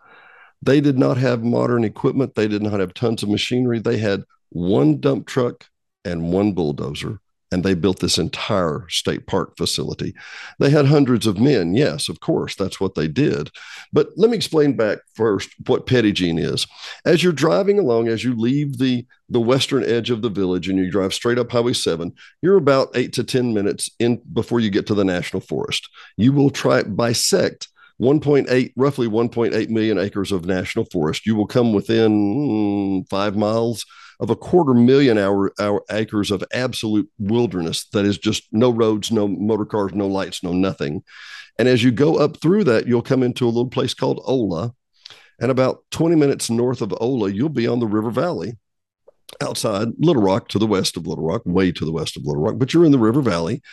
They 0.63 0.81
did 0.81 0.97
not 0.97 1.17
have 1.17 1.43
modern 1.43 1.83
equipment. 1.83 2.33
They 2.33 2.47
did 2.47 2.63
not 2.63 2.79
have 2.79 2.93
tons 2.93 3.21
of 3.21 3.29
machinery. 3.29 3.79
They 3.79 3.97
had 3.97 4.23
one 4.49 4.99
dump 4.99 5.27
truck 5.27 5.67
and 6.03 6.33
one 6.33 6.53
bulldozer 6.53 7.20
and 7.51 7.63
they 7.63 7.73
built 7.73 7.99
this 7.99 8.17
entire 8.17 8.85
state 8.89 9.27
park 9.27 9.57
facility. 9.57 10.15
They 10.59 10.69
had 10.69 10.85
hundreds 10.85 11.27
of 11.27 11.39
men. 11.39 11.75
Yes, 11.75 12.07
of 12.07 12.21
course, 12.21 12.55
that's 12.55 12.79
what 12.79 12.95
they 12.95 13.07
did. 13.07 13.51
But 13.91 14.09
let 14.15 14.29
me 14.29 14.37
explain 14.37 14.77
back 14.77 14.99
first 15.15 15.49
what 15.67 15.85
Jean 15.85 16.39
is. 16.39 16.65
As 17.05 17.23
you're 17.23 17.33
driving 17.33 17.77
along, 17.77 18.07
as 18.07 18.23
you 18.23 18.35
leave 18.35 18.77
the, 18.77 19.05
the 19.29 19.41
western 19.41 19.83
edge 19.83 20.09
of 20.09 20.21
the 20.21 20.29
village 20.29 20.69
and 20.69 20.79
you 20.79 20.89
drive 20.89 21.13
straight 21.13 21.37
up 21.37 21.51
Highway 21.51 21.73
7, 21.73 22.13
you're 22.41 22.57
about 22.57 22.91
eight 22.95 23.13
to 23.13 23.23
10 23.23 23.53
minutes 23.53 23.89
in 23.99 24.21
before 24.31 24.61
you 24.61 24.69
get 24.69 24.87
to 24.87 24.95
the 24.95 25.05
National 25.05 25.41
Forest. 25.41 25.89
You 26.15 26.31
will 26.31 26.49
try 26.49 26.83
bisect 26.83 27.67
1.8 28.01 28.73
roughly 28.75 29.07
1.8 29.07 29.69
million 29.69 29.99
acres 29.99 30.31
of 30.31 30.45
national 30.45 30.85
forest 30.85 31.27
you 31.27 31.35
will 31.35 31.45
come 31.45 31.71
within 31.71 32.11
mm, 32.11 33.09
five 33.09 33.37
miles 33.37 33.85
of 34.21 34.29
a 34.29 34.35
quarter 34.35 34.75
million 34.75 35.17
hour, 35.17 35.51
hour 35.59 35.83
acres 35.89 36.29
of 36.29 36.43
absolute 36.53 37.09
wilderness 37.17 37.85
that 37.91 38.05
is 38.05 38.19
just 38.19 38.43
no 38.51 38.69
roads, 38.69 39.11
no 39.11 39.27
motor 39.27 39.65
cars, 39.65 39.93
no 39.93 40.07
lights, 40.07 40.43
no 40.43 40.53
nothing. 40.53 41.03
And 41.57 41.67
as 41.67 41.83
you 41.83 41.91
go 41.91 42.17
up 42.17 42.37
through 42.37 42.65
that, 42.65 42.87
you'll 42.87 43.01
come 43.01 43.23
into 43.23 43.45
a 43.45 43.47
little 43.47 43.69
place 43.69 43.95
called 43.95 44.21
Ola. 44.25 44.73
And 45.39 45.49
about 45.49 45.83
20 45.89 46.15
minutes 46.15 46.51
north 46.51 46.83
of 46.83 46.93
Ola, 47.01 47.31
you'll 47.31 47.49
be 47.49 47.67
on 47.67 47.79
the 47.79 47.87
River 47.87 48.11
Valley 48.11 48.53
outside 49.41 49.87
Little 49.97 50.21
Rock 50.21 50.49
to 50.49 50.59
the 50.59 50.67
west 50.67 50.97
of 50.97 51.07
Little 51.07 51.25
Rock, 51.25 51.41
way 51.45 51.71
to 51.71 51.83
the 51.83 51.91
west 51.91 52.15
of 52.15 52.23
Little 52.23 52.43
Rock, 52.43 52.55
but 52.57 52.73
you're 52.73 52.85
in 52.85 52.91
the 52.91 52.99
River 52.99 53.21
Valley. 53.21 53.63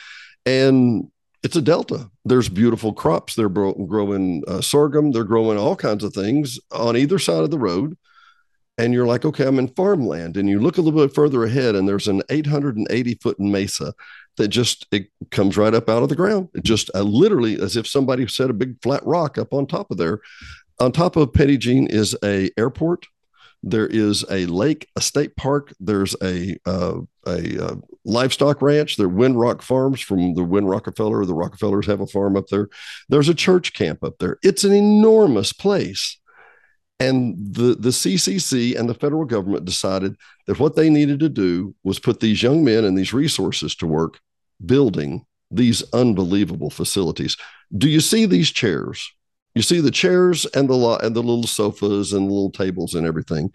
And 0.47 1.11
it's 1.43 1.57
a 1.57 1.63
delta. 1.63 2.11
There's 2.25 2.49
beautiful 2.49 2.95
crops. 2.95 3.35
They're 3.35 3.51
growing 3.51 4.45
uh, 4.49 4.63
sorghum. 4.63 5.13
They're 5.13 5.25
growing 5.25 5.59
all 5.59 5.77
kinds 5.77 6.05
of 6.05 6.15
things 6.15 6.59
on 6.73 6.97
either 6.97 7.19
side 7.19 7.45
of 7.45 7.51
the 7.51 7.59
road 7.59 7.97
and 8.79 8.95
you're 8.95 9.07
like, 9.07 9.25
okay, 9.25 9.45
I'm 9.45 9.59
in 9.59 9.69
farmland. 9.69 10.37
And 10.37 10.49
you 10.49 10.61
look 10.61 10.79
a 10.79 10.81
little 10.81 11.05
bit 11.05 11.15
further 11.15 11.45
ahead, 11.45 11.75
and 11.75 11.87
there's 11.87 12.09
an 12.09 12.23
880 12.31 13.15
foot 13.17 13.39
mesa 13.41 13.93
that 14.37 14.49
just 14.49 14.87
it 14.93 15.09
comes 15.31 15.57
right 15.57 15.75
up 15.75 15.89
out 15.89 16.05
of 16.05 16.09
the 16.09 16.17
ground. 16.17 16.49
It 16.55 16.63
just 16.63 16.89
uh, 16.95 17.03
literally 17.03 17.61
as 17.61 17.77
if 17.77 17.87
somebody 17.89 18.27
set 18.29 18.51
a 18.51 18.55
big 18.55 18.81
flat 18.83 19.05
rock 19.05 19.37
up 19.37 19.53
on 19.53 19.67
top 19.67 19.91
of 19.91 19.99
there. 19.99 20.21
On 20.79 20.93
top 20.93 21.17
of 21.17 21.33
Petit 21.33 21.59
Jean 21.59 21.89
is 21.89 22.17
a 22.25 22.51
airport. 22.57 23.07
There 23.65 23.89
is 23.89 24.25
a 24.31 24.47
lake, 24.47 24.89
a 24.95 25.01
state 25.01 25.35
park. 25.35 25.75
There's 25.81 26.15
a 26.23 26.57
uh, 26.65 27.01
a 27.27 27.65
uh, 27.65 27.77
livestock 28.05 28.63
ranch. 28.63 28.97
There 28.97 29.09
are 29.09 29.11
Winrock 29.11 29.61
Farms 29.63 30.01
from 30.01 30.35
the 30.35 30.45
Win 30.45 30.67
Rockefeller. 30.67 31.25
The 31.25 31.35
Rockefellers 31.35 31.87
have 31.87 32.01
a 32.01 32.07
farm 32.07 32.37
up 32.37 32.47
there. 32.47 32.69
There's 33.09 33.29
a 33.29 33.35
church 33.35 33.73
camp 33.73 34.05
up 34.05 34.19
there. 34.21 34.39
It's 34.45 34.63
an 34.63 34.73
enormous 34.73 35.53
place 35.53 36.19
and 37.01 37.37
the, 37.55 37.77
the 37.79 37.91
CCC 37.91 38.79
and 38.79 38.89
the 38.89 38.95
federal 38.95 39.25
government 39.25 39.65
decided 39.65 40.17
that 40.47 40.59
what 40.59 40.75
they 40.75 40.91
needed 40.91 41.21
to 41.21 41.29
do 41.29 41.75
was 41.85 41.99
put 41.99 42.21
these 42.21 42.43
young 42.43 42.65
men 42.65 42.85
and 42.85 42.99
these 42.99 43.13
resources 43.13 43.75
to 43.77 43.87
work 43.87 44.21
building 44.65 45.25
these 45.51 45.83
unbelievable 45.93 46.71
facilities. 46.71 47.37
Do 47.77 47.89
you 47.89 48.01
see 48.01 48.27
these 48.27 48.51
chairs? 48.51 49.13
You 49.55 49.63
see 49.63 49.81
the 49.81 49.91
chairs 49.91 50.45
and 50.47 50.69
the 50.69 50.75
lo- 50.75 50.99
and 50.99 51.15
the 51.15 51.23
little 51.23 51.47
sofas 51.47 52.13
and 52.13 52.29
the 52.29 52.33
little 52.33 52.51
tables 52.51 52.95
and 52.95 53.07
everything. 53.07 53.53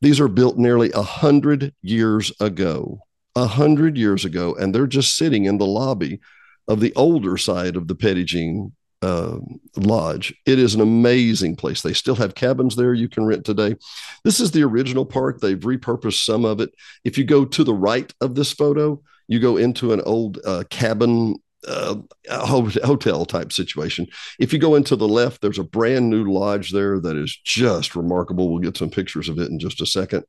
These 0.00 0.20
are 0.20 0.28
built 0.28 0.58
nearly 0.58 0.90
a 0.92 1.02
hundred 1.02 1.74
years 1.82 2.32
ago. 2.40 3.00
A 3.36 3.46
hundred 3.46 3.96
years 3.96 4.24
ago, 4.24 4.56
and 4.56 4.74
they're 4.74 4.88
just 4.88 5.16
sitting 5.16 5.44
in 5.44 5.58
the 5.58 5.66
lobby 5.66 6.18
of 6.66 6.80
the 6.80 6.92
older 6.96 7.36
side 7.36 7.76
of 7.76 7.86
the 7.86 8.24
Jean 8.24 8.72
uh, 9.02 9.38
lodge. 9.76 10.34
It 10.46 10.58
is 10.58 10.74
an 10.74 10.80
amazing 10.80 11.56
place. 11.56 11.82
They 11.82 11.92
still 11.92 12.16
have 12.16 12.34
cabins 12.34 12.76
there 12.76 12.94
you 12.94 13.08
can 13.08 13.24
rent 13.24 13.44
today. 13.44 13.76
This 14.24 14.40
is 14.40 14.50
the 14.50 14.62
original 14.62 15.06
park. 15.06 15.40
They've 15.40 15.58
repurposed 15.58 16.24
some 16.24 16.44
of 16.44 16.60
it. 16.60 16.70
If 17.04 17.16
you 17.16 17.24
go 17.24 17.44
to 17.44 17.64
the 17.64 17.74
right 17.74 18.12
of 18.20 18.34
this 18.34 18.52
photo, 18.52 19.00
you 19.28 19.40
go 19.40 19.56
into 19.56 19.92
an 19.92 20.02
old 20.02 20.38
uh, 20.44 20.64
cabin 20.70 21.36
uh, 21.66 21.96
hotel 22.30 23.24
type 23.24 23.52
situation. 23.52 24.06
If 24.38 24.52
you 24.52 24.58
go 24.58 24.74
into 24.74 24.96
the 24.96 25.08
left, 25.08 25.40
there's 25.40 25.58
a 25.58 25.64
brand 25.64 26.10
new 26.10 26.32
lodge 26.32 26.70
there 26.70 26.98
that 27.00 27.16
is 27.16 27.38
just 27.44 27.94
remarkable. 27.94 28.50
We'll 28.50 28.62
get 28.62 28.76
some 28.76 28.90
pictures 28.90 29.28
of 29.28 29.38
it 29.38 29.50
in 29.50 29.58
just 29.58 29.80
a 29.80 29.86
second. 29.86 30.24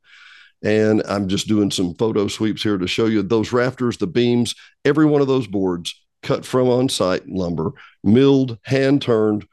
And 0.64 1.02
I'm 1.08 1.28
just 1.28 1.48
doing 1.48 1.72
some 1.72 1.96
photo 1.96 2.28
sweeps 2.28 2.62
here 2.62 2.78
to 2.78 2.86
show 2.86 3.08
you 3.08 3.24
those 3.24 3.52
rafters, 3.52 3.98
the 3.98 4.08
beams, 4.08 4.54
every 4.86 5.06
one 5.06 5.22
of 5.22 5.28
those 5.28 5.48
boards 5.48 6.01
cut 6.24 6.46
from 6.46 6.68
on 6.68 6.90
site 6.90 7.28
lumber, 7.28 7.72
milled, 8.04 8.58
hand 8.64 9.02
turned, 9.02 9.46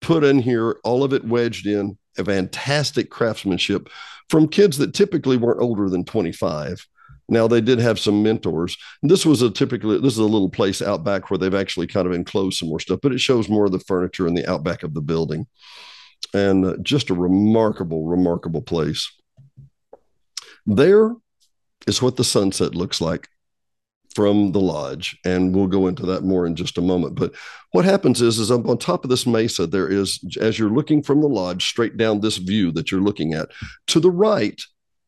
put 0.00 0.24
in 0.24 0.38
here, 0.38 0.76
all 0.84 1.02
of 1.02 1.12
it 1.12 1.24
wedged 1.24 1.66
in, 1.66 1.96
a 2.18 2.24
fantastic 2.24 3.10
craftsmanship 3.10 3.88
from 4.28 4.48
kids 4.48 4.78
that 4.78 4.94
typically 4.94 5.36
weren't 5.36 5.60
older 5.60 5.88
than 5.88 6.04
25. 6.04 6.86
Now 7.28 7.48
they 7.48 7.60
did 7.60 7.80
have 7.80 7.98
some 7.98 8.22
mentors. 8.22 8.76
This 9.02 9.26
was 9.26 9.42
a 9.42 9.50
typically 9.50 9.98
this 10.00 10.12
is 10.12 10.18
a 10.18 10.24
little 10.24 10.48
place 10.48 10.80
out 10.80 11.02
back 11.02 11.28
where 11.28 11.38
they've 11.38 11.54
actually 11.54 11.88
kind 11.88 12.06
of 12.06 12.12
enclosed 12.12 12.58
some 12.58 12.68
more 12.68 12.80
stuff, 12.80 13.00
but 13.02 13.12
it 13.12 13.20
shows 13.20 13.48
more 13.48 13.66
of 13.66 13.72
the 13.72 13.80
furniture 13.80 14.28
in 14.28 14.34
the 14.34 14.48
outback 14.48 14.84
of 14.84 14.94
the 14.94 15.00
building, 15.00 15.46
and 16.32 16.64
uh, 16.64 16.76
just 16.82 17.10
a 17.10 17.14
remarkable, 17.14 18.06
remarkable 18.06 18.62
place. 18.62 19.10
There 20.66 21.14
is 21.88 22.00
what 22.00 22.16
the 22.16 22.24
sunset 22.24 22.74
looks 22.74 23.00
like 23.00 23.28
from 24.16 24.50
the 24.52 24.60
lodge 24.60 25.18
and 25.26 25.54
we'll 25.54 25.66
go 25.66 25.88
into 25.88 26.06
that 26.06 26.24
more 26.24 26.46
in 26.46 26.56
just 26.56 26.78
a 26.78 26.80
moment. 26.80 27.14
But 27.14 27.34
what 27.72 27.84
happens 27.84 28.22
is 28.22 28.38
is 28.38 28.50
up 28.50 28.66
on 28.66 28.78
top 28.78 29.04
of 29.04 29.10
this 29.10 29.26
mesa 29.26 29.66
there 29.66 29.88
is 29.88 30.18
as 30.40 30.58
you're 30.58 30.70
looking 30.70 31.02
from 31.02 31.20
the 31.20 31.28
lodge 31.28 31.66
straight 31.66 31.98
down 31.98 32.20
this 32.20 32.38
view 32.38 32.72
that 32.72 32.90
you're 32.90 33.02
looking 33.02 33.34
at. 33.34 33.50
To 33.88 34.00
the 34.00 34.10
right 34.10 34.58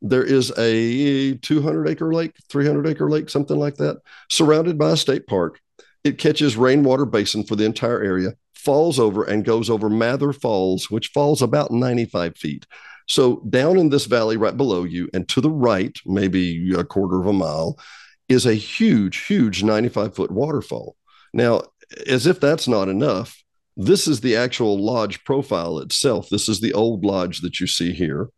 there 0.03 0.23
is 0.23 0.53
a 0.59 1.37
200 1.39 1.89
acre 1.89 2.13
lake 2.13 2.35
300 2.51 2.87
acre 2.87 3.09
lake 3.09 3.31
something 3.31 3.59
like 3.59 3.77
that 3.77 3.97
surrounded 4.29 4.77
by 4.77 4.91
a 4.91 4.97
state 4.97 5.27
park. 5.27 5.59
It 6.05 6.19
catches 6.19 6.59
rainwater 6.59 7.07
basin 7.07 7.45
for 7.45 7.57
the 7.57 7.65
entire 7.65 8.03
area 8.03 8.35
falls 8.55 8.99
over 8.99 9.25
and 9.25 9.43
goes 9.43 9.71
over 9.71 9.89
mather 9.89 10.35
falls 10.35 10.91
which 10.91 11.09
falls 11.15 11.41
about 11.41 11.71
95 11.71 12.37
feet. 12.37 12.67
So 13.07 13.37
down 13.49 13.79
in 13.79 13.89
this 13.89 14.05
valley 14.05 14.37
right 14.37 14.55
below 14.55 14.85
you 14.85 15.09
and 15.15 15.27
to 15.31 15.41
the 15.41 15.51
right 15.51 15.99
maybe 16.05 16.75
a 16.75 16.85
quarter 16.85 17.19
of 17.23 17.27
a 17.27 17.33
mile 17.33 17.79
is 18.29 18.47
a 18.47 18.55
huge, 18.55 19.27
huge 19.27 19.63
95 19.63 20.15
foot 20.15 20.31
waterfall. 20.31 20.97
Now, 21.33 21.63
as 22.07 22.27
if 22.27 22.41
that's 22.41 22.69
not 22.69 22.89
enough, 22.89 23.43
this 23.77 24.09
is 24.09 24.21
the 24.21 24.37
actual 24.37 24.79
lodge 24.79 25.25
profile 25.25 25.79
itself. 25.79 26.29
This 26.29 26.49
is 26.49 26.61
the 26.61 26.75
old 26.75 27.05
lodge 27.05 27.41
that 27.41 27.61
you 27.61 27.67
see 27.67 27.93
here. 27.93 28.29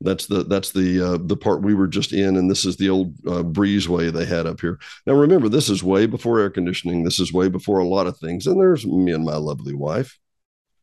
That's 0.00 0.26
the 0.26 0.44
that's 0.44 0.72
the 0.72 1.00
uh, 1.00 1.18
the 1.20 1.36
part 1.36 1.62
we 1.62 1.72
were 1.72 1.86
just 1.86 2.12
in, 2.12 2.36
and 2.36 2.50
this 2.50 2.64
is 2.64 2.76
the 2.76 2.90
old 2.90 3.14
uh, 3.26 3.42
breezeway 3.42 4.12
they 4.12 4.26
had 4.26 4.46
up 4.46 4.60
here. 4.60 4.78
Now, 5.06 5.14
remember, 5.14 5.48
this 5.48 5.70
is 5.70 5.82
way 5.82 6.06
before 6.06 6.40
air 6.40 6.50
conditioning. 6.50 7.04
This 7.04 7.18
is 7.18 7.32
way 7.32 7.48
before 7.48 7.78
a 7.78 7.88
lot 7.88 8.06
of 8.06 8.18
things. 8.18 8.46
And 8.46 8.60
there's 8.60 8.84
me 8.84 9.12
and 9.12 9.24
my 9.24 9.36
lovely 9.36 9.74
wife. 9.74 10.18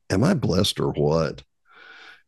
Am 0.10 0.24
I 0.24 0.34
blessed 0.34 0.79
or 0.79 0.91
what? 0.93 1.43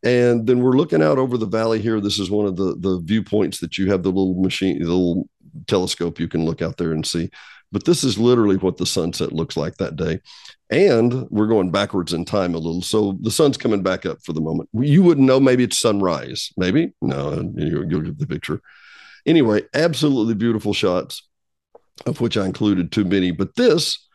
And 0.04 0.46
then 0.46 0.60
we're 0.60 0.76
looking 0.76 1.02
out 1.02 1.18
over 1.18 1.38
the 1.38 1.46
valley 1.46 1.80
here. 1.80 2.00
This 2.00 2.18
is 2.18 2.30
one 2.30 2.46
of 2.46 2.56
the 2.56 2.76
the 2.78 3.00
viewpoints 3.02 3.58
that 3.60 3.78
you 3.78 3.90
have 3.90 4.02
the 4.02 4.10
little 4.10 4.40
machine, 4.40 4.78
the 4.78 4.84
little 4.84 5.28
telescope 5.66 6.18
you 6.18 6.28
can 6.28 6.44
look 6.44 6.62
out 6.62 6.76
there 6.76 6.92
and 6.92 7.06
see. 7.06 7.30
But 7.72 7.84
this 7.84 8.04
is 8.04 8.18
literally 8.18 8.56
what 8.56 8.76
the 8.76 8.86
sunset 8.86 9.32
looks 9.32 9.56
like 9.56 9.76
that 9.76 9.96
day. 9.96 10.20
And 10.70 11.28
we're 11.30 11.48
going 11.48 11.70
backwards 11.70 12.12
in 12.12 12.24
time 12.24 12.54
a 12.54 12.58
little. 12.58 12.82
So 12.82 13.18
the 13.20 13.30
sun's 13.30 13.56
coming 13.56 13.82
back 13.82 14.06
up 14.06 14.18
for 14.22 14.32
the 14.32 14.40
moment. 14.40 14.68
You 14.72 15.02
wouldn't 15.02 15.26
know. 15.26 15.40
Maybe 15.40 15.64
it's 15.64 15.78
sunrise. 15.78 16.50
Maybe. 16.56 16.92
No, 17.02 17.52
you'll 17.56 18.02
get 18.02 18.18
the 18.18 18.26
picture. 18.26 18.60
Anyway, 19.26 19.62
absolutely 19.74 20.34
beautiful 20.34 20.72
shots, 20.72 21.26
of 22.06 22.20
which 22.20 22.36
I 22.36 22.46
included 22.46 22.92
too 22.92 23.04
many. 23.04 23.32
But 23.32 23.56
this 23.56 24.06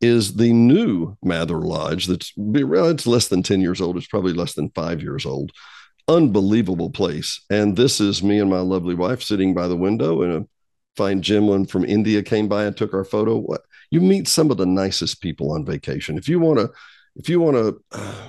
is 0.00 0.34
the 0.34 0.52
new 0.52 1.16
Mather 1.22 1.58
Lodge 1.58 2.06
that's 2.06 2.32
it's 2.36 3.06
less 3.06 3.28
than 3.28 3.42
10 3.42 3.60
years 3.60 3.80
old. 3.80 3.96
It's 3.96 4.06
probably 4.08 4.32
less 4.32 4.54
than 4.54 4.70
five 4.70 5.00
years 5.00 5.24
old 5.24 5.52
unbelievable 6.08 6.90
place. 6.90 7.44
And 7.50 7.76
this 7.76 8.00
is 8.00 8.22
me 8.22 8.38
and 8.38 8.50
my 8.50 8.60
lovely 8.60 8.94
wife 8.94 9.22
sitting 9.22 9.54
by 9.54 9.68
the 9.68 9.76
window, 9.76 10.22
in 10.22 10.30
a 10.30 10.46
fine 10.96 11.22
gentleman 11.22 11.66
from 11.66 11.84
India 11.84 12.22
came 12.22 12.48
by 12.48 12.64
and 12.64 12.76
took 12.76 12.94
our 12.94 13.04
photo. 13.04 13.36
What 13.36 13.62
you 13.90 14.00
meet 14.00 14.28
some 14.28 14.50
of 14.50 14.56
the 14.56 14.66
nicest 14.66 15.20
people 15.20 15.52
on 15.52 15.64
vacation. 15.64 16.18
If 16.18 16.28
you 16.28 16.40
want 16.40 16.58
to, 16.58 16.70
if 17.16 17.28
you 17.28 17.40
want 17.40 17.56
to 17.56 17.82
uh, 17.92 18.28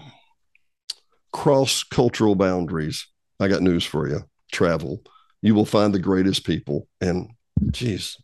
cross 1.31 1.83
cultural 1.83 2.35
boundaries, 2.35 3.07
I 3.39 3.47
got 3.47 3.61
news 3.61 3.85
for 3.85 4.07
you. 4.07 4.21
Travel. 4.51 5.01
You 5.41 5.55
will 5.55 5.65
find 5.65 5.93
the 5.93 5.99
greatest 5.99 6.45
people. 6.45 6.87
And 7.01 7.31
geez, 7.71 8.17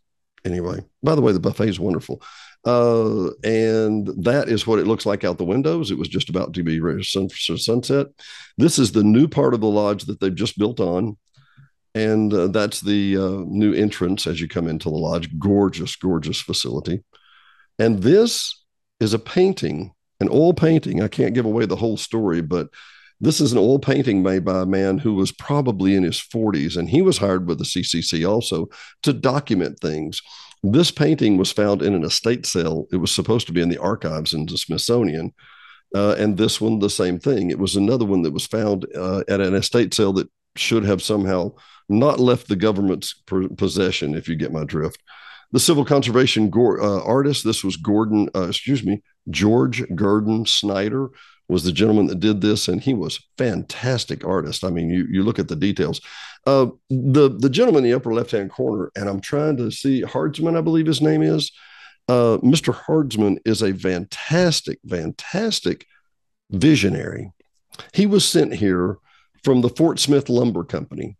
anyway, 0.45 0.79
by 1.01 1.15
the 1.15 1.21
way, 1.21 1.31
the 1.31 1.39
buffet 1.39 1.69
is 1.69 1.79
wonderful. 1.79 2.21
Uh, 2.65 3.29
and 3.43 4.07
that 4.23 4.47
is 4.47 4.65
what 4.65 4.79
it 4.79 4.87
looks 4.87 5.05
like 5.05 5.23
out 5.23 5.37
the 5.37 5.43
windows. 5.43 5.91
It 5.91 5.97
was 5.97 6.07
just 6.07 6.29
about 6.29 6.53
to 6.53 6.63
be 6.63 6.79
sun, 7.03 7.29
sunset. 7.29 8.07
This 8.57 8.79
is 8.79 8.91
the 8.91 9.03
new 9.03 9.27
part 9.27 9.53
of 9.53 9.61
the 9.61 9.67
lodge 9.67 10.05
that 10.05 10.19
they've 10.19 10.33
just 10.33 10.57
built 10.57 10.79
on. 10.79 11.17
And 11.95 12.33
uh, 12.33 12.47
that's 12.47 12.81
the 12.81 13.17
uh, 13.17 13.43
new 13.45 13.73
entrance 13.73 14.25
as 14.25 14.41
you 14.41 14.47
come 14.47 14.67
into 14.67 14.89
the 14.89 14.95
lodge. 14.95 15.29
Gorgeous, 15.37 15.95
gorgeous 15.95 16.41
facility. 16.41 17.03
And 17.77 18.01
this 18.01 18.63
is 18.99 19.13
a 19.13 19.19
painting, 19.19 19.93
an 20.19 20.29
oil 20.29 20.53
painting. 20.53 21.01
I 21.01 21.07
can't 21.07 21.35
give 21.35 21.45
away 21.45 21.65
the 21.65 21.75
whole 21.75 21.97
story, 21.97 22.41
but 22.41 22.69
this 23.19 23.39
is 23.39 23.51
an 23.51 23.57
oil 23.57 23.79
painting 23.79 24.23
made 24.23 24.43
by 24.43 24.61
a 24.61 24.65
man 24.65 24.97
who 24.97 25.13
was 25.13 25.31
probably 25.31 25.95
in 25.95 26.03
his 26.03 26.17
40s, 26.17 26.77
and 26.77 26.89
he 26.89 27.01
was 27.01 27.17
hired 27.17 27.47
with 27.47 27.57
the 27.57 27.63
CCC 27.63 28.27
also 28.27 28.67
to 29.03 29.13
document 29.13 29.79
things. 29.79 30.21
This 30.63 30.91
painting 30.91 31.37
was 31.37 31.51
found 31.51 31.81
in 31.81 31.93
an 31.93 32.03
estate 32.03 32.45
sale. 32.45 32.87
It 32.91 32.97
was 32.97 33.11
supposed 33.11 33.47
to 33.47 33.53
be 33.53 33.61
in 33.61 33.69
the 33.69 33.81
archives 33.81 34.33
in 34.33 34.45
the 34.45 34.57
Smithsonian. 34.57 35.33
Uh, 35.95 36.15
and 36.17 36.37
this 36.37 36.59
one, 36.59 36.79
the 36.79 36.89
same 36.89 37.19
thing. 37.19 37.51
It 37.51 37.59
was 37.59 37.75
another 37.75 38.05
one 38.05 38.23
that 38.23 38.33
was 38.33 38.47
found 38.47 38.87
uh, 38.95 39.23
at 39.27 39.41
an 39.41 39.53
estate 39.53 39.93
sale 39.93 40.13
that 40.13 40.29
should 40.55 40.83
have 40.85 41.01
somehow 41.01 41.53
not 41.89 42.19
left 42.19 42.47
the 42.47 42.55
government's 42.55 43.13
possession, 43.57 44.15
if 44.15 44.27
you 44.27 44.35
get 44.35 44.53
my 44.53 44.63
drift. 44.63 45.01
The 45.51 45.59
civil 45.59 45.85
conservation 45.85 46.49
go- 46.49 46.81
uh, 46.81 47.03
artist, 47.03 47.43
this 47.43 47.63
was 47.63 47.77
Gordon, 47.77 48.29
uh, 48.35 48.47
excuse 48.47 48.83
me, 48.83 49.03
George 49.29 49.83
Gordon 49.95 50.45
Snyder 50.45 51.09
was 51.49 51.63
the 51.63 51.71
gentleman 51.71 52.07
that 52.07 52.19
did 52.19 52.41
this, 52.41 52.67
and 52.67 52.81
he 52.81 52.93
was 52.93 53.19
fantastic 53.37 54.25
artist. 54.25 54.63
I 54.63 54.69
mean, 54.69 54.89
you 54.89 55.05
you 55.09 55.23
look 55.23 55.39
at 55.39 55.47
the 55.47 55.55
details. 55.55 56.01
Uh, 56.47 56.67
the 56.89 57.29
the 57.29 57.49
gentleman 57.49 57.83
in 57.83 57.91
the 57.91 57.95
upper 57.95 58.13
left 58.13 58.31
hand 58.31 58.49
corner, 58.49 58.91
and 58.95 59.07
I'm 59.07 59.21
trying 59.21 59.57
to 59.57 59.69
see 59.69 60.01
Hardsman, 60.01 60.57
I 60.57 60.61
believe 60.61 60.87
his 60.87 61.01
name 61.01 61.21
is. 61.21 61.51
Uh, 62.09 62.37
Mr. 62.43 62.73
Hardsman 62.73 63.37
is 63.45 63.61
a 63.61 63.73
fantastic, 63.73 64.79
fantastic 64.89 65.85
visionary. 66.49 67.31
He 67.93 68.05
was 68.05 68.25
sent 68.25 68.53
here 68.53 68.97
from 69.43 69.61
the 69.61 69.69
Fort 69.69 69.99
Smith 69.99 70.29
Lumber 70.29 70.63
Company, 70.63 71.17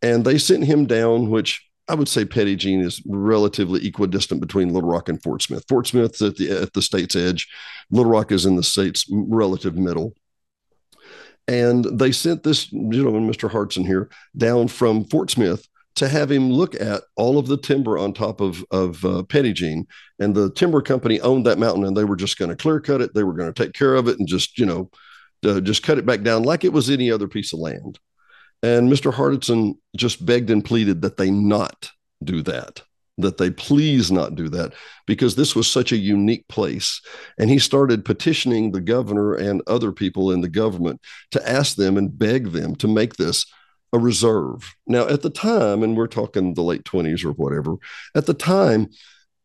and 0.00 0.24
they 0.24 0.38
sent 0.38 0.64
him 0.64 0.86
down, 0.86 1.30
which 1.30 1.66
I 1.88 1.94
would 1.94 2.08
say 2.08 2.24
Petit 2.24 2.56
Jean 2.56 2.80
is 2.80 3.02
relatively 3.06 3.86
equidistant 3.86 4.40
between 4.40 4.72
Little 4.72 4.90
Rock 4.90 5.08
and 5.08 5.22
Fort 5.22 5.42
Smith. 5.42 5.64
Fort 5.68 5.86
Smith's 5.86 6.22
at 6.22 6.36
the 6.36 6.50
at 6.50 6.72
the 6.72 6.82
state's 6.82 7.16
edge. 7.16 7.48
Little 7.90 8.10
Rock 8.10 8.32
is 8.32 8.46
in 8.46 8.56
the 8.56 8.62
state's 8.62 9.06
relative 9.10 9.76
middle. 9.76 10.14
And 11.48 11.84
they 11.84 12.12
sent 12.12 12.44
this 12.44 12.66
gentleman, 12.66 13.28
Mr. 13.28 13.50
Hardison 13.50 13.84
here, 13.84 14.08
down 14.36 14.68
from 14.68 15.04
Fort 15.04 15.30
Smith 15.30 15.66
to 15.96 16.08
have 16.08 16.30
him 16.30 16.50
look 16.50 16.80
at 16.80 17.02
all 17.16 17.36
of 17.36 17.46
the 17.46 17.56
timber 17.56 17.98
on 17.98 18.12
top 18.12 18.40
of 18.40 18.64
of 18.70 19.04
uh, 19.04 19.24
Petit 19.24 19.52
Jean. 19.52 19.86
And 20.18 20.34
the 20.34 20.50
timber 20.52 20.82
company 20.82 21.20
owned 21.20 21.44
that 21.46 21.58
mountain, 21.58 21.84
and 21.84 21.96
they 21.96 22.04
were 22.04 22.16
just 22.16 22.38
going 22.38 22.50
to 22.50 22.56
clear 22.56 22.80
cut 22.80 23.00
it. 23.00 23.12
They 23.12 23.24
were 23.24 23.34
going 23.34 23.52
to 23.52 23.64
take 23.64 23.74
care 23.74 23.94
of 23.94 24.08
it 24.08 24.18
and 24.18 24.28
just 24.28 24.58
you 24.58 24.66
know, 24.66 24.90
uh, 25.44 25.60
just 25.60 25.82
cut 25.82 25.98
it 25.98 26.06
back 26.06 26.22
down 26.22 26.42
like 26.42 26.64
it 26.64 26.72
was 26.72 26.90
any 26.90 27.10
other 27.10 27.28
piece 27.28 27.52
of 27.52 27.58
land. 27.58 27.98
And 28.62 28.88
Mr. 28.90 29.12
Hardison 29.12 29.74
just 29.96 30.24
begged 30.24 30.50
and 30.50 30.64
pleaded 30.64 31.02
that 31.02 31.16
they 31.16 31.30
not 31.30 31.90
do 32.22 32.42
that, 32.42 32.82
that 33.18 33.38
they 33.38 33.50
please 33.50 34.12
not 34.12 34.36
do 34.36 34.48
that, 34.50 34.74
because 35.06 35.34
this 35.34 35.56
was 35.56 35.68
such 35.68 35.90
a 35.90 35.96
unique 35.96 36.46
place. 36.48 37.00
And 37.38 37.50
he 37.50 37.58
started 37.58 38.04
petitioning 38.04 38.70
the 38.70 38.80
governor 38.80 39.34
and 39.34 39.62
other 39.66 39.90
people 39.90 40.30
in 40.30 40.42
the 40.42 40.48
government 40.48 41.00
to 41.32 41.48
ask 41.48 41.76
them 41.76 41.96
and 41.96 42.16
beg 42.16 42.52
them 42.52 42.76
to 42.76 42.88
make 42.88 43.16
this 43.16 43.46
a 43.92 43.98
reserve. 43.98 44.74
Now, 44.86 45.06
at 45.08 45.22
the 45.22 45.30
time, 45.30 45.82
and 45.82 45.96
we're 45.96 46.06
talking 46.06 46.54
the 46.54 46.62
late 46.62 46.84
20s 46.84 47.24
or 47.24 47.32
whatever, 47.32 47.76
at 48.14 48.26
the 48.26 48.34
time, 48.34 48.88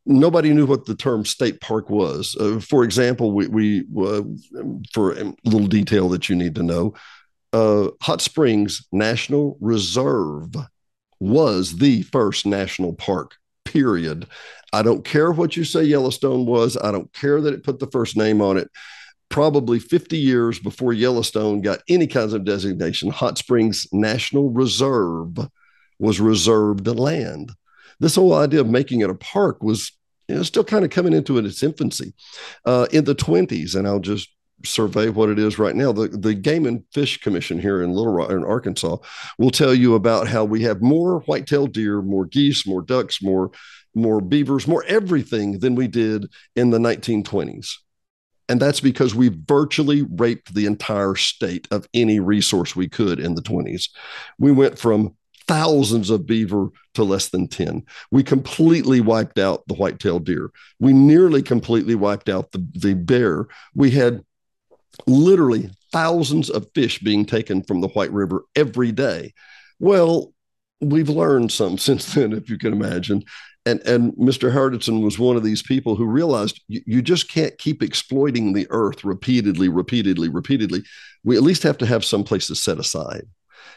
nobody 0.08 0.54
knew 0.54 0.66
what 0.66 0.86
the 0.86 0.96
term 0.96 1.26
state 1.26 1.62
park 1.62 1.90
was. 1.90 2.36
Uh, 2.40 2.60
for 2.60 2.84
example, 2.84 3.32
we, 3.32 3.48
we 3.48 3.80
uh, 4.02 4.24
for 4.94 5.12
a 5.14 5.34
little 5.44 5.68
detail 5.68 6.10
that 6.10 6.30
you 6.30 6.36
need 6.36 6.56
to 6.56 6.64
know, 6.64 6.94
uh, 7.54 7.90
Hot 8.02 8.22
Springs 8.22 8.88
National 8.92 9.58
Reserve 9.60 10.56
was 11.20 11.78
the 11.78 12.04
first 12.04 12.46
national 12.46 12.94
park, 12.94 13.36
period. 13.66 14.28
I 14.74 14.82
don't 14.82 15.04
care 15.04 15.32
what 15.32 15.58
you 15.58 15.64
say 15.64 15.84
Yellowstone 15.84 16.46
was. 16.46 16.78
I 16.78 16.92
don't 16.92 17.12
care 17.14 17.42
that 17.42 17.54
it 17.54 17.64
put 17.64 17.80
the 17.80 17.88
first 17.88 18.16
name 18.16 18.42
on 18.42 18.58
it. 18.58 18.70
Probably 19.30 19.80
50 19.80 20.18
years 20.18 20.60
before 20.60 20.94
Yellowstone 20.94 21.62
got 21.62 21.82
any 21.90 22.08
kinds 22.08 22.34
of 22.34 22.46
designation, 22.46 23.10
Hot 23.10 23.38
Springs 23.38 23.88
National 23.92 24.50
Reserve 24.52 25.38
was 26.00 26.20
reserved 26.22 26.88
land. 26.88 27.52
This 28.00 28.16
whole 28.16 28.34
idea 28.34 28.62
of 28.62 28.70
making 28.70 29.02
it 29.02 29.10
a 29.10 29.16
park 29.16 29.64
was 29.64 29.97
you 30.28 30.36
know, 30.36 30.44
still 30.44 30.64
kind 30.64 30.86
of 30.86 30.92
coming 30.92 31.14
into 31.14 31.38
its 31.38 31.64
infancy. 31.64 32.14
Uh, 32.66 32.88
in 32.92 33.06
the 33.06 33.16
20s, 33.16 33.76
and 33.76 33.88
I'll 33.88 34.00
just 34.00 34.30
survey 34.66 35.10
what 35.10 35.30
it 35.30 35.40
is 35.40 35.60
right 35.60 35.76
now. 35.76 35.92
The, 35.92 36.08
the 36.08 36.34
Game 36.34 36.66
and 36.66 36.84
Fish 36.92 37.20
Commission 37.22 37.60
here 37.60 37.82
in 37.82 37.92
Little 37.94 38.12
Rock, 38.12 38.32
in 38.32 38.44
Arkansas, 38.44 38.98
will 39.38 39.52
tell 39.52 39.74
you 39.74 39.96
about 39.96 40.28
how 40.28 40.44
we 40.44 40.64
have 40.64 40.82
more 40.82 41.20
white-tailed 41.22 41.74
deer, 41.74 42.02
more 42.02 42.26
geese, 42.26 42.66
more 42.66 42.82
ducks, 42.82 43.22
more 43.22 43.52
more 43.96 44.22
beavers, 44.22 44.68
more 44.68 44.84
everything 44.86 45.60
than 45.60 45.74
we 45.74 45.88
did 45.88 46.28
in 46.56 46.70
the 46.70 46.78
1920s. 46.78 47.78
And 48.48 48.62
that's 48.62 48.80
because 48.80 49.14
we 49.14 49.30
virtually 49.30 50.04
raped 50.04 50.54
the 50.54 50.68
entire 50.68 51.16
state 51.16 51.68
of 51.72 51.88
any 51.94 52.20
resource 52.20 52.76
we 52.76 52.88
could 52.88 53.20
in 53.20 53.36
the 53.36 53.42
20s. 53.42 53.90
We 54.40 54.52
went 54.52 54.80
from 54.80 55.16
thousands 55.48 56.10
of 56.10 56.26
beaver 56.26 56.70
to 56.94 57.04
less 57.04 57.30
than 57.30 57.48
10. 57.48 57.84
We 58.12 58.24
completely 58.24 59.02
wiped 59.02 59.40
out 59.40 59.64
the 59.68 59.76
white-tailed 59.76 60.26
deer. 60.26 60.52
We 60.80 60.94
nearly 60.94 61.42
completely 61.42 61.96
wiped 61.96 62.30
out 62.30 62.52
the, 62.52 62.66
the 62.74 62.94
bear. 62.94 63.48
We 63.74 63.92
had 63.92 64.24
literally 65.06 65.70
thousands 65.92 66.50
of 66.50 66.68
fish 66.74 67.00
being 67.00 67.26
taken 67.26 67.64
from 67.64 67.82
the 67.82 67.88
White 67.90 68.12
River 68.12 68.44
every 68.56 68.92
day. 68.92 69.34
Well, 69.80 70.34
we've 70.82 71.10
learned 71.10 71.52
some 71.52 71.78
since 71.78 72.14
then, 72.14 72.34
if 72.34 72.50
you 72.50 72.58
can 72.58 72.74
imagine. 72.74 73.24
And, 73.66 73.82
and 73.82 74.14
Mr. 74.14 74.52
Hardison 74.54 75.04
was 75.04 75.20
one 75.20 75.36
of 75.36 75.44
these 75.44 75.62
people 75.62 75.96
who 75.96 76.06
realized 76.06 76.62
you, 76.70 76.82
you 76.86 77.02
just 77.02 77.30
can't 77.30 77.58
keep 77.58 77.84
exploiting 77.84 78.54
the 78.54 78.66
earth 78.70 79.04
repeatedly, 79.04 79.68
repeatedly, 79.68 80.30
repeatedly. 80.30 80.84
We 81.26 81.36
at 81.36 81.44
least 81.44 81.64
have 81.64 81.78
to 81.80 81.86
have 81.86 82.06
some 82.06 82.24
place 82.24 82.48
to 82.48 82.56
set 82.56 82.80
aside. 82.80 83.28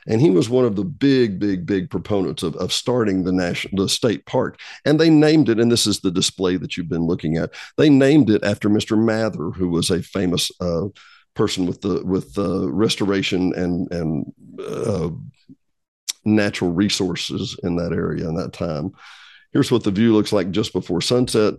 And 0.07 0.21
he 0.21 0.31
was 0.31 0.49
one 0.49 0.65
of 0.65 0.77
the 0.77 0.85
big, 0.85 1.39
big, 1.39 1.67
big 1.67 1.91
proponents 1.91 2.43
of, 2.43 2.57
of 2.57 2.73
starting 2.73 3.25
the 3.25 3.33
national, 3.33 3.85
the 3.85 3.89
state 3.89 4.27
park. 4.27 4.59
And 4.85 4.99
they 4.99 5.11
named 5.11 5.49
it, 5.49 5.61
and 5.61 5.71
this 5.71 5.87
is 5.87 6.01
the 6.01 6.11
display 6.11 6.57
that 6.57 6.77
you've 6.77 6.89
been 6.89 7.07
looking 7.07 7.37
at. 7.37 7.53
They 7.77 7.91
named 7.91 8.31
it 8.31 8.43
after 8.45 8.69
Mr. 8.69 8.99
Mather, 8.99 9.51
who 9.51 9.69
was 9.69 9.91
a 9.91 10.03
famous 10.03 10.51
uh, 10.61 10.87
person 11.35 11.67
with 11.67 11.81
the 11.81 12.05
with 12.05 12.37
uh, 12.39 12.71
restoration 12.71 13.55
and 13.55 13.91
and 13.93 14.33
uh, 14.59 15.11
natural 16.25 16.73
resources 16.73 17.59
in 17.63 17.77
that 17.77 17.93
area 17.93 18.29
in 18.29 18.35
that 18.35 18.53
time. 18.53 18.93
Here's 19.53 19.73
what 19.73 19.85
the 19.85 19.91
view 19.91 20.13
looks 20.13 20.33
like 20.33 20.51
just 20.51 20.73
before 20.73 21.01
sunset, 21.01 21.55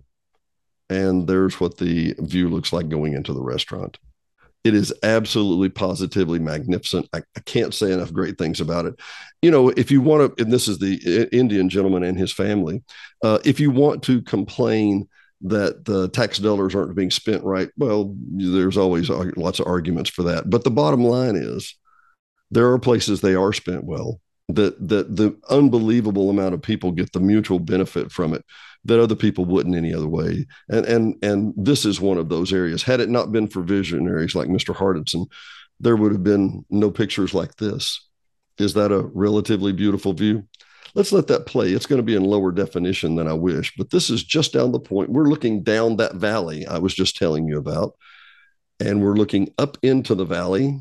and 0.90 1.28
there's 1.28 1.60
what 1.60 1.78
the 1.78 2.16
view 2.20 2.50
looks 2.50 2.72
like 2.72 2.90
going 2.90 3.14
into 3.14 3.34
the 3.34 3.42
restaurant. 3.42 3.98
It 4.64 4.76
is 4.76 4.94
absolutely 5.02 5.70
positively 5.70 6.38
magnificent. 6.40 7.10
I, 7.14 7.24
I, 7.36 7.40
can't 7.42 7.74
say 7.74 7.92
enough 7.92 8.14
great 8.14 8.38
things 8.38 8.62
about 8.62 8.86
it. 8.86 9.00
You 9.42 9.50
know, 9.50 9.70
if 9.70 9.90
you 9.90 10.02
want 10.02 10.38
to, 10.38 10.44
and 10.44 10.54
this 10.54 10.68
is 10.68 10.78
the 10.78 11.28
Indian 11.32 11.68
gentleman 11.68 12.04
and 12.04 12.18
his 12.18 12.32
family, 12.32 12.84
uh, 13.24 13.40
if 13.44 13.60
you 13.60 13.72
want 13.72 14.04
to 14.04 14.22
complain 14.22 15.08
that 15.42 15.86
the 15.86 16.10
tax 16.10 16.38
dollars 16.38 16.76
aren't 16.76 16.96
being 16.96 17.10
spent 17.10 17.44
right, 17.44 17.70
well, 17.78 18.16
there's 18.36 18.78
always 18.78 19.10
lots 19.10 19.60
of 19.60 19.66
arguments 19.66 20.10
for 20.10 20.24
that. 20.24 20.50
But 20.50 20.64
the 20.64 20.72
bottom 20.72 21.04
line 21.04 21.36
is 21.36 21.76
there 22.52 22.72
are 22.72 22.80
places 22.80 23.22
they 23.22 23.36
are 23.36 23.54
spent 23.54 23.84
well. 23.84 24.20
That, 24.50 24.90
that 24.90 25.16
the 25.16 25.38
unbelievable 25.50 26.30
amount 26.30 26.54
of 26.54 26.62
people 26.62 26.92
get 26.92 27.14
the 27.14 27.22
mutual 27.22 27.58
benefit 27.58 28.12
from 28.12 28.34
it 28.34 28.44
that 28.86 29.00
other 29.00 29.16
people 29.16 29.46
wouldn't 29.46 29.76
any 29.76 29.94
other 29.94 30.08
way. 30.08 30.46
And 30.70 30.86
and 30.86 31.16
and 31.24 31.54
this 31.56 31.86
is 31.86 32.02
one 32.02 32.18
of 32.18 32.30
those 32.30 32.52
areas. 32.54 32.84
Had 32.84 33.00
it 33.00 33.10
not 33.10 33.32
been 33.32 33.48
for 33.48 33.62
visionaries 33.62 34.36
like 34.36 34.48
Mr. 34.48 34.76
Hardison, 34.76 35.28
there 35.80 35.96
would 35.96 36.12
have 36.12 36.24
been 36.24 36.66
no 36.70 36.92
pictures 36.92 37.34
like 37.34 37.56
this. 37.56 38.08
Is 38.58 38.74
that 38.74 38.92
a 38.92 39.10
relatively 39.14 39.72
beautiful 39.72 40.14
view? 40.14 40.48
Let's 40.94 41.14
let 41.14 41.28
that 41.28 41.46
play. 41.46 41.72
It's 41.72 41.86
going 41.86 41.98
to 41.98 42.04
be 42.04 42.16
in 42.16 42.24
lower 42.24 42.52
definition 42.52 43.16
than 43.16 43.28
I 43.28 43.34
wish, 43.34 43.74
but 43.78 43.92
this 43.92 44.10
is 44.10 44.24
just 44.24 44.52
down 44.52 44.74
the 44.74 44.80
point. 44.80 45.10
We're 45.10 45.30
looking 45.30 45.64
down 45.64 45.96
that 45.98 46.16
valley 46.16 46.68
I 46.68 46.80
was 46.80 46.94
just 46.94 47.16
telling 47.16 47.48
you 47.48 47.58
about, 47.58 47.96
and 48.80 49.02
we're 49.02 49.16
looking 49.16 49.54
up 49.58 49.78
into 49.84 50.16
the 50.16 50.26
valley 50.26 50.80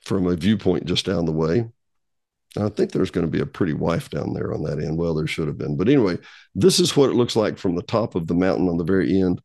from 0.00 0.26
a 0.26 0.36
viewpoint 0.36 0.86
just 0.86 1.04
down 1.04 1.26
the 1.26 1.32
way. 1.32 1.68
I 2.56 2.68
think 2.68 2.90
there's 2.90 3.10
going 3.10 3.26
to 3.26 3.30
be 3.30 3.40
a 3.40 3.46
pretty 3.46 3.74
wife 3.74 4.10
down 4.10 4.32
there 4.34 4.52
on 4.52 4.62
that 4.64 4.82
end. 4.82 4.98
Well, 4.98 5.14
there 5.14 5.26
should 5.26 5.46
have 5.46 5.58
been. 5.58 5.76
But 5.76 5.88
anyway, 5.88 6.18
this 6.54 6.80
is 6.80 6.96
what 6.96 7.10
it 7.10 7.14
looks 7.14 7.36
like 7.36 7.58
from 7.58 7.76
the 7.76 7.82
top 7.82 8.14
of 8.14 8.26
the 8.26 8.34
mountain 8.34 8.68
on 8.68 8.76
the 8.76 8.84
very 8.84 9.20
end. 9.20 9.40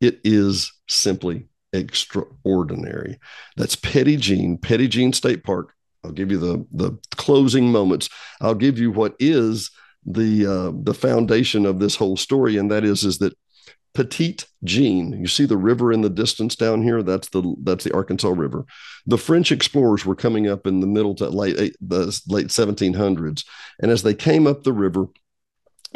It 0.00 0.20
is 0.24 0.72
simply 0.88 1.48
extraordinary. 1.72 3.18
That's 3.56 3.76
Petty 3.76 4.16
Jean, 4.16 4.58
Petty 4.58 4.88
Jean 4.88 5.12
State 5.12 5.42
Park. 5.44 5.72
I'll 6.04 6.12
give 6.12 6.30
you 6.30 6.38
the 6.38 6.66
the 6.72 6.98
closing 7.16 7.70
moments. 7.70 8.08
I'll 8.40 8.54
give 8.54 8.78
you 8.78 8.90
what 8.90 9.14
is 9.18 9.70
the 10.04 10.46
uh, 10.46 10.72
the 10.82 10.94
foundation 10.94 11.66
of 11.66 11.78
this 11.78 11.94
whole 11.96 12.16
story, 12.16 12.56
and 12.56 12.70
that 12.70 12.84
is 12.84 13.04
is 13.04 13.18
that 13.18 13.34
Petite 13.94 14.46
Jean. 14.64 15.12
You 15.12 15.26
see 15.26 15.46
the 15.46 15.56
river 15.56 15.92
in 15.92 16.00
the 16.00 16.10
distance 16.10 16.54
down 16.54 16.82
here. 16.82 17.02
That's 17.02 17.28
the 17.30 17.54
that's 17.62 17.84
the 17.84 17.94
Arkansas 17.94 18.28
River. 18.28 18.64
The 19.06 19.18
French 19.18 19.50
explorers 19.50 20.06
were 20.06 20.14
coming 20.14 20.48
up 20.48 20.66
in 20.66 20.80
the 20.80 20.86
middle 20.86 21.14
to 21.16 21.28
late 21.28 21.76
the 21.80 22.20
late 22.28 22.48
1700s, 22.48 23.44
and 23.80 23.90
as 23.90 24.02
they 24.02 24.14
came 24.14 24.46
up 24.46 24.62
the 24.62 24.72
river, 24.72 25.06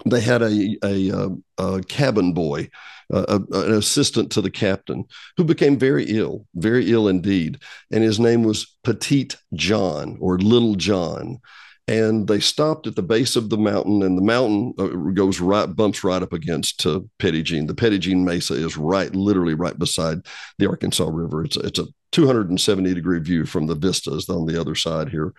they 0.06 0.20
had 0.20 0.42
a 0.42 0.76
a, 0.82 1.10
a, 1.10 1.30
a 1.58 1.82
cabin 1.84 2.34
boy, 2.34 2.68
uh, 3.12 3.38
a, 3.52 3.58
an 3.60 3.72
assistant 3.74 4.32
to 4.32 4.40
the 4.40 4.50
captain, 4.50 5.04
who 5.36 5.44
became 5.44 5.78
very 5.78 6.04
ill, 6.04 6.46
very 6.56 6.90
ill 6.90 7.06
indeed, 7.06 7.60
and 7.92 8.02
his 8.02 8.18
name 8.18 8.42
was 8.42 8.76
Petite 8.82 9.36
John 9.54 10.16
or 10.20 10.38
Little 10.38 10.74
John 10.74 11.40
and 11.86 12.26
they 12.26 12.40
stopped 12.40 12.86
at 12.86 12.96
the 12.96 13.02
base 13.02 13.36
of 13.36 13.50
the 13.50 13.58
mountain 13.58 14.02
and 14.02 14.16
the 14.16 14.22
mountain 14.22 14.72
uh, 14.78 14.86
goes 15.12 15.40
right 15.40 15.66
bumps 15.66 16.02
right 16.02 16.22
up 16.22 16.32
against 16.32 16.86
uh, 16.86 17.00
Jean. 17.20 17.66
The 17.66 17.98
Jean 17.98 18.24
Mesa 18.24 18.54
is 18.54 18.76
right 18.76 19.14
literally 19.14 19.54
right 19.54 19.78
beside 19.78 20.26
the 20.58 20.68
Arkansas 20.68 21.08
River. 21.10 21.44
It's 21.44 21.56
it's 21.56 21.78
a 21.78 21.86
270 22.12 22.94
degree 22.94 23.18
view 23.20 23.44
from 23.44 23.66
the 23.66 23.74
vistas 23.74 24.28
on 24.28 24.46
the 24.46 24.58
other 24.58 24.74
side 24.74 25.10
here. 25.10 25.34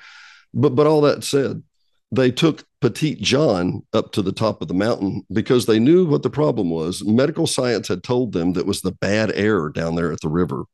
But 0.54 0.76
but 0.76 0.88
all 0.88 1.02
that 1.02 1.24
said, 1.24 1.64
they 2.12 2.30
took 2.32 2.64
Petite 2.80 3.22
John 3.22 3.82
up 3.94 4.12
to 4.12 4.22
the 4.22 4.32
top 4.32 4.62
of 4.62 4.68
the 4.68 4.76
mountain 4.76 5.26
because 5.32 5.66
they 5.66 5.80
knew 5.80 6.06
what 6.06 6.22
the 6.22 6.30
problem 6.30 6.70
was. 6.70 7.04
Medical 7.04 7.48
science 7.48 7.88
had 7.88 8.04
told 8.04 8.34
them 8.34 8.54
that 8.54 8.68
was 8.68 8.82
the 8.82 8.92
bad 8.92 9.32
air 9.34 9.70
down 9.70 9.96
there 9.96 10.12
at 10.12 10.22
the 10.22 10.30
river. 10.30 10.66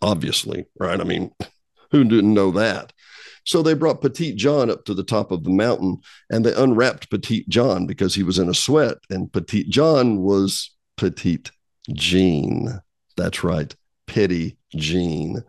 Obviously, 0.00 0.64
right? 0.78 0.98
I 0.98 1.04
mean, 1.04 1.32
who 1.90 2.04
didn't 2.04 2.32
know 2.32 2.52
that? 2.52 2.94
So 3.50 3.62
they 3.62 3.74
brought 3.74 4.00
Petite 4.00 4.36
John 4.36 4.70
up 4.70 4.84
to 4.84 4.94
the 4.94 5.02
top 5.02 5.32
of 5.32 5.42
the 5.42 5.50
mountain 5.50 5.98
and 6.30 6.46
they 6.46 6.54
unwrapped 6.54 7.10
Petite 7.10 7.48
John 7.48 7.84
because 7.84 8.14
he 8.14 8.22
was 8.22 8.38
in 8.38 8.48
a 8.48 8.54
sweat. 8.54 8.98
And 9.10 9.32
Petite 9.32 9.68
John 9.68 10.20
was 10.20 10.70
Petite 10.96 11.50
Jean. 11.92 12.80
That's 13.16 13.42
right. 13.42 13.74
Petty 14.06 14.56
Jean. 14.76 15.42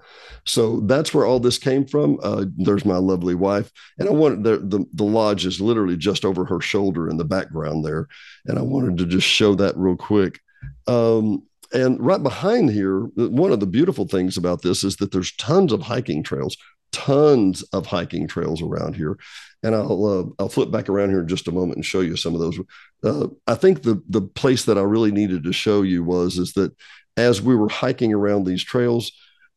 So 0.47 0.79
that's 0.79 1.13
where 1.13 1.27
all 1.27 1.39
this 1.39 1.59
came 1.59 1.85
from. 1.85 2.17
Uh, 2.23 2.45
there's 2.57 2.85
my 2.85 2.97
lovely 2.97 3.35
wife. 3.35 3.71
And 3.99 4.09
I 4.09 4.13
wanted 4.13 4.45
the, 4.45 4.57
the, 4.57 4.83
the 4.93 5.03
lodge 5.03 5.45
is 5.45 5.61
literally 5.61 5.95
just 5.95 6.25
over 6.25 6.43
her 6.45 6.59
shoulder 6.59 7.07
in 7.07 7.17
the 7.17 7.23
background 7.23 7.85
there. 7.85 8.07
And 8.47 8.57
I 8.57 8.63
wanted 8.63 8.97
to 8.97 9.05
just 9.05 9.27
show 9.27 9.53
that 9.53 9.77
real 9.77 9.95
quick. 9.95 10.39
Um, 10.87 11.43
and 11.71 12.03
right 12.03 12.23
behind 12.23 12.71
here, 12.71 13.01
one 13.13 13.51
of 13.51 13.59
the 13.59 13.67
beautiful 13.67 14.07
things 14.07 14.37
about 14.37 14.63
this 14.63 14.83
is 14.83 14.95
that 14.95 15.11
there's 15.11 15.35
tons 15.35 15.71
of 15.71 15.83
hiking 15.83 16.23
trails 16.23 16.57
tons 16.91 17.63
of 17.73 17.85
hiking 17.85 18.27
trails 18.27 18.61
around 18.61 18.95
here 18.95 19.17
and 19.63 19.75
I'll 19.75 20.05
uh, 20.05 20.23
I'll 20.39 20.49
flip 20.49 20.71
back 20.71 20.89
around 20.89 21.09
here 21.09 21.21
in 21.21 21.27
just 21.27 21.47
a 21.47 21.51
moment 21.51 21.75
and 21.75 21.85
show 21.85 22.01
you 22.01 22.15
some 22.15 22.33
of 22.33 22.41
those. 22.41 22.59
Uh, 23.03 23.27
I 23.47 23.55
think 23.55 23.83
the 23.83 24.01
the 24.09 24.21
place 24.21 24.65
that 24.65 24.77
I 24.77 24.81
really 24.81 25.11
needed 25.11 25.43
to 25.43 25.53
show 25.53 25.81
you 25.81 26.03
was 26.03 26.37
is 26.37 26.53
that 26.53 26.75
as 27.17 27.41
we 27.41 27.55
were 27.55 27.69
hiking 27.69 28.13
around 28.13 28.45
these 28.45 28.63
trails, 28.63 29.11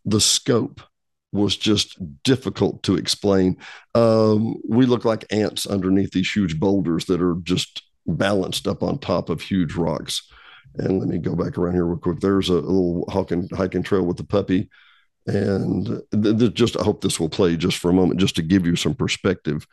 the 0.05 0.20
scope 0.20 0.81
was 1.33 1.57
just 1.57 1.97
difficult 2.23 2.83
to 2.85 2.97
explain. 2.97 3.57
Um, 3.94 4.57
we 4.68 4.87
look 4.87 5.05
like 5.05 5.25
ants 5.33 5.66
underneath 5.66 6.12
these 6.12 6.31
huge 6.31 6.61
boulders 6.61 7.07
that 7.07 7.20
are 7.20 7.37
just 7.42 7.83
balanced 8.07 8.68
up 8.68 8.83
on 8.83 8.99
top 8.99 9.31
of 9.31 9.40
huge 9.40 9.75
rocks. 9.75 10.23
And 10.77 10.99
let 10.99 11.09
me 11.09 11.18
go 11.18 11.35
back 11.35 11.57
around 11.57 11.75
here 11.75 11.87
real 11.87 11.99
quick. 11.99 12.20
There's 12.20 12.51
a, 12.51 12.55
a 12.55 12.57
little 12.57 13.05
hiking 13.09 13.49
hiking 13.53 13.83
trail 13.83 14.05
with 14.05 14.16
the 14.16 14.25
puppy 14.25 14.68
and 15.26 16.02
th- 16.12 16.38
th- 16.38 16.54
just 16.54 16.76
I 16.76 16.82
hope 16.82 17.00
this 17.00 17.18
will 17.18 17.28
play 17.28 17.56
just 17.56 17.78
for 17.78 17.90
a 17.90 17.94
moment, 17.94 18.20
just 18.20 18.37
to 18.37 18.42
give 18.42 18.66
you 18.66 18.76
some 18.76 18.94
perspective 18.94 19.66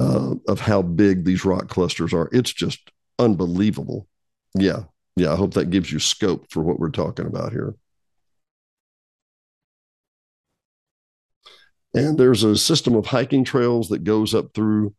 uh, 0.00 0.34
of 0.48 0.60
how 0.60 0.82
big 0.82 1.24
these 1.24 1.44
rock 1.44 1.68
clusters 1.68 2.12
are. 2.12 2.28
It's 2.32 2.52
just 2.52 2.90
unbelievable. 3.18 4.08
Yeah, 4.54 4.84
yeah. 5.16 5.32
I 5.32 5.36
hope 5.36 5.54
that 5.54 5.70
gives 5.70 5.90
you 5.90 5.98
scope 5.98 6.46
for 6.50 6.62
what 6.62 6.78
we're 6.78 6.90
talking 6.90 7.26
about 7.26 7.52
here. 7.52 7.74
And 11.94 12.16
there's 12.18 12.42
a 12.42 12.56
system 12.56 12.94
of 12.94 13.06
hiking 13.06 13.44
trails 13.44 13.88
that 13.88 14.04
goes 14.04 14.34
up 14.34 14.54
through 14.54 14.94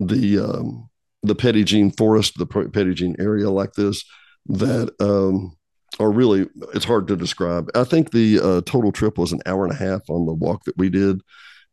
the 0.00 0.38
um, 0.38 0.88
the 1.22 1.34
Jean 1.64 1.90
Forest, 1.90 2.38
the 2.38 2.94
Jean 2.94 3.16
area 3.18 3.50
like 3.50 3.72
this 3.74 4.04
that 4.46 4.94
um, 5.00 5.57
are 6.00 6.10
really 6.10 6.46
it's 6.74 6.84
hard 6.84 7.06
to 7.08 7.16
describe. 7.16 7.70
I 7.74 7.84
think 7.84 8.10
the 8.10 8.40
uh, 8.40 8.60
total 8.62 8.92
trip 8.92 9.18
was 9.18 9.32
an 9.32 9.40
hour 9.46 9.64
and 9.64 9.72
a 9.72 9.76
half 9.76 10.08
on 10.08 10.26
the 10.26 10.34
walk 10.34 10.64
that 10.64 10.76
we 10.76 10.88
did. 10.88 11.20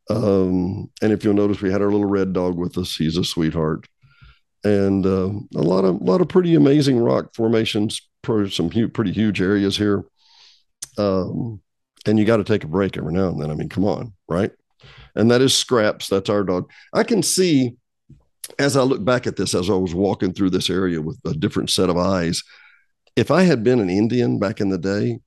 Um, 0.10 0.89
and 1.01 1.12
if 1.12 1.23
you'll 1.23 1.34
notice, 1.34 1.62
we 1.62 1.71
had 1.71 1.82
our 1.82 1.91
little 1.91 2.06
red 2.06 2.34
dog 2.34 2.58
with 2.58 2.78
us. 2.78 2.95
He's 2.95 3.17
a 3.17 3.23
sweetheart, 3.23 3.88
and 4.63 5.06
uh, 5.06 5.32
a 5.56 5.62
lot 5.62 5.86
of 5.86 6.01
lot 6.01 6.21
of 6.21 6.30
pretty 6.30 6.56
amazing 6.56 6.99
rock 6.99 7.36
formations. 7.36 8.01
for 8.23 8.49
Some 8.49 8.71
huge, 8.71 8.93
pretty 8.93 9.12
huge 9.12 9.41
areas 9.41 9.78
here. 9.78 10.04
Um, 10.97 11.62
and 12.06 12.19
you 12.19 12.25
got 12.25 12.38
to 12.38 12.43
take 12.43 12.63
a 12.63 12.67
break 12.67 12.97
every 12.97 13.13
now 13.13 13.30
and 13.30 13.41
then. 13.41 13.49
I 13.49 13.56
mean, 13.56 13.69
come 13.69 13.86
on, 13.86 14.13
right? 14.30 14.51
And 15.15 15.32
that 15.32 15.41
is 15.41 15.58
Scraps. 15.58 16.08
That's 16.08 16.30
our 16.30 16.43
dog. 16.43 16.69
I 16.93 17.04
can 17.04 17.23
see 17.23 17.78
as 18.60 18.78
I 18.78 18.84
look 18.84 19.04
back 19.04 19.28
at 19.28 19.36
this, 19.36 19.56
as 19.56 19.69
I 19.69 19.73
was 19.73 19.93
walking 19.93 20.34
through 20.34 20.51
this 20.51 20.69
area 20.69 21.01
with 21.01 21.19
a 21.25 21.34
different 21.34 21.69
set 21.69 21.89
of 21.89 21.97
eyes, 21.97 22.43
if 23.15 23.32
I 23.32 23.43
had 23.43 23.63
been 23.63 23.80
an 23.80 23.89
Indian 23.89 24.39
back 24.39 24.60
in 24.60 24.69
the 24.69 24.78
day, 24.78 25.19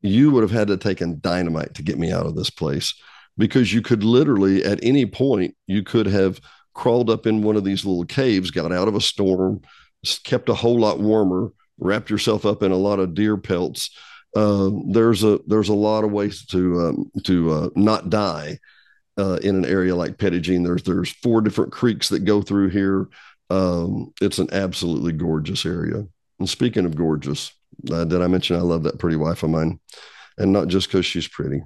you 0.00 0.30
would 0.30 0.42
have 0.42 0.50
had 0.50 0.68
to 0.68 0.76
take 0.76 1.00
a 1.00 1.06
dynamite 1.06 1.74
to 1.74 1.82
get 1.82 1.98
me 1.98 2.12
out 2.12 2.26
of 2.26 2.36
this 2.36 2.50
place 2.50 2.94
because 3.36 3.72
you 3.72 3.82
could 3.82 4.04
literally 4.04 4.64
at 4.64 4.78
any 4.82 5.06
point 5.06 5.54
you 5.66 5.82
could 5.82 6.06
have 6.06 6.40
crawled 6.74 7.08
up 7.08 7.26
in 7.26 7.42
one 7.42 7.56
of 7.56 7.64
these 7.64 7.84
little 7.84 8.04
caves, 8.04 8.50
got 8.50 8.72
out 8.72 8.88
of 8.88 8.94
a 8.94 9.00
storm, 9.00 9.60
kept 10.24 10.48
a 10.48 10.54
whole 10.54 10.78
lot 10.78 11.00
warmer, 11.00 11.50
wrapped 11.78 12.10
yourself 12.10 12.44
up 12.44 12.62
in 12.62 12.72
a 12.72 12.76
lot 12.76 12.98
of 12.98 13.14
deer 13.14 13.36
pelts. 13.36 13.90
Uh, 14.36 14.70
there's 14.88 15.22
a 15.22 15.38
there's 15.46 15.68
a 15.68 15.74
lot 15.74 16.04
of 16.04 16.12
ways 16.12 16.44
to 16.46 16.80
um, 16.80 17.10
to 17.22 17.50
uh, 17.50 17.68
not 17.76 18.10
die 18.10 18.58
uh, 19.16 19.38
in 19.42 19.56
an 19.56 19.64
area 19.64 19.94
like 19.94 20.18
Jean. 20.18 20.64
There's 20.64 20.82
there's 20.82 21.10
four 21.10 21.40
different 21.40 21.72
creeks 21.72 22.08
that 22.08 22.24
go 22.24 22.42
through 22.42 22.70
here. 22.70 23.08
Um, 23.50 24.12
it's 24.20 24.38
an 24.38 24.48
absolutely 24.52 25.12
gorgeous 25.12 25.64
area. 25.64 26.06
And 26.38 26.48
speaking 26.48 26.84
of 26.84 26.96
gorgeous, 26.96 27.52
uh, 27.90 28.04
did 28.04 28.22
I 28.22 28.26
mention 28.26 28.56
I 28.56 28.60
love 28.60 28.82
that 28.84 28.98
pretty 28.98 29.16
wife 29.16 29.42
of 29.42 29.50
mine? 29.50 29.80
And 30.38 30.52
not 30.52 30.68
just 30.68 30.88
because 30.88 31.06
she's 31.06 31.28
pretty. 31.28 31.62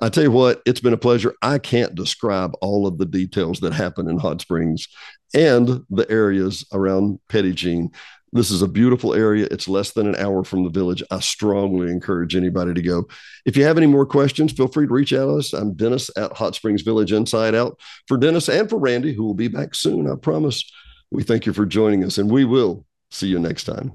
I 0.00 0.08
tell 0.08 0.24
you 0.24 0.30
what, 0.30 0.60
it's 0.66 0.80
been 0.80 0.92
a 0.92 0.98
pleasure. 0.98 1.34
I 1.42 1.58
can't 1.58 1.94
describe 1.94 2.52
all 2.60 2.86
of 2.86 2.98
the 2.98 3.06
details 3.06 3.60
that 3.60 3.72
happen 3.72 4.08
in 4.08 4.18
Hot 4.18 4.40
Springs 4.40 4.88
and 5.34 5.84
the 5.90 6.10
areas 6.10 6.66
around 6.72 7.20
Jean. 7.30 7.90
This 8.34 8.50
is 8.50 8.62
a 8.62 8.68
beautiful 8.68 9.14
area. 9.14 9.46
It's 9.50 9.68
less 9.68 9.92
than 9.92 10.08
an 10.08 10.16
hour 10.16 10.42
from 10.42 10.64
the 10.64 10.70
village. 10.70 11.02
I 11.10 11.20
strongly 11.20 11.90
encourage 11.90 12.34
anybody 12.34 12.72
to 12.72 12.80
go. 12.80 13.06
If 13.44 13.58
you 13.58 13.64
have 13.64 13.76
any 13.76 13.86
more 13.86 14.06
questions, 14.06 14.52
feel 14.52 14.68
free 14.68 14.86
to 14.86 14.92
reach 14.92 15.12
out 15.12 15.26
to 15.26 15.36
us. 15.36 15.52
I'm 15.52 15.74
Dennis 15.74 16.10
at 16.16 16.32
Hot 16.32 16.54
Springs 16.54 16.80
Village 16.80 17.12
Inside 17.12 17.54
Out. 17.54 17.78
For 18.08 18.16
Dennis 18.16 18.48
and 18.48 18.70
for 18.70 18.78
Randy, 18.78 19.12
who 19.12 19.24
will 19.24 19.34
be 19.34 19.48
back 19.48 19.74
soon, 19.74 20.10
I 20.10 20.16
promise. 20.16 20.64
We 21.10 21.22
thank 21.22 21.44
you 21.44 21.52
for 21.52 21.66
joining 21.66 22.04
us, 22.04 22.16
and 22.16 22.30
we 22.30 22.46
will 22.46 22.86
see 23.12 23.28
you 23.28 23.38
next 23.38 23.64
time. 23.64 23.92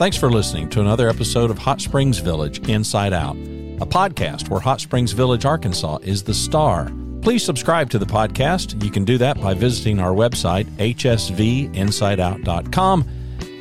Thanks 0.00 0.16
for 0.16 0.30
listening 0.30 0.70
to 0.70 0.80
another 0.80 1.10
episode 1.10 1.50
of 1.50 1.58
Hot 1.58 1.78
Springs 1.80 2.18
Village 2.18 2.66
Inside 2.68 3.12
Out, 3.12 3.36
a 3.36 3.86
podcast 3.86 4.48
where 4.48 4.60
Hot 4.60 4.80
Springs 4.80 5.12
Village, 5.12 5.44
Arkansas 5.44 5.98
is 6.02 6.22
the 6.22 6.32
star. 6.32 6.90
Please 7.20 7.44
subscribe 7.44 7.90
to 7.90 7.98
the 7.98 8.06
podcast. 8.06 8.82
You 8.82 8.90
can 8.90 9.04
do 9.04 9.18
that 9.18 9.38
by 9.38 9.52
visiting 9.52 10.00
our 10.00 10.12
website, 10.12 10.64
hsvinsideout.com, 10.78 13.04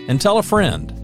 and 0.08 0.22
tell 0.22 0.38
a 0.38 0.44
friend. 0.44 0.99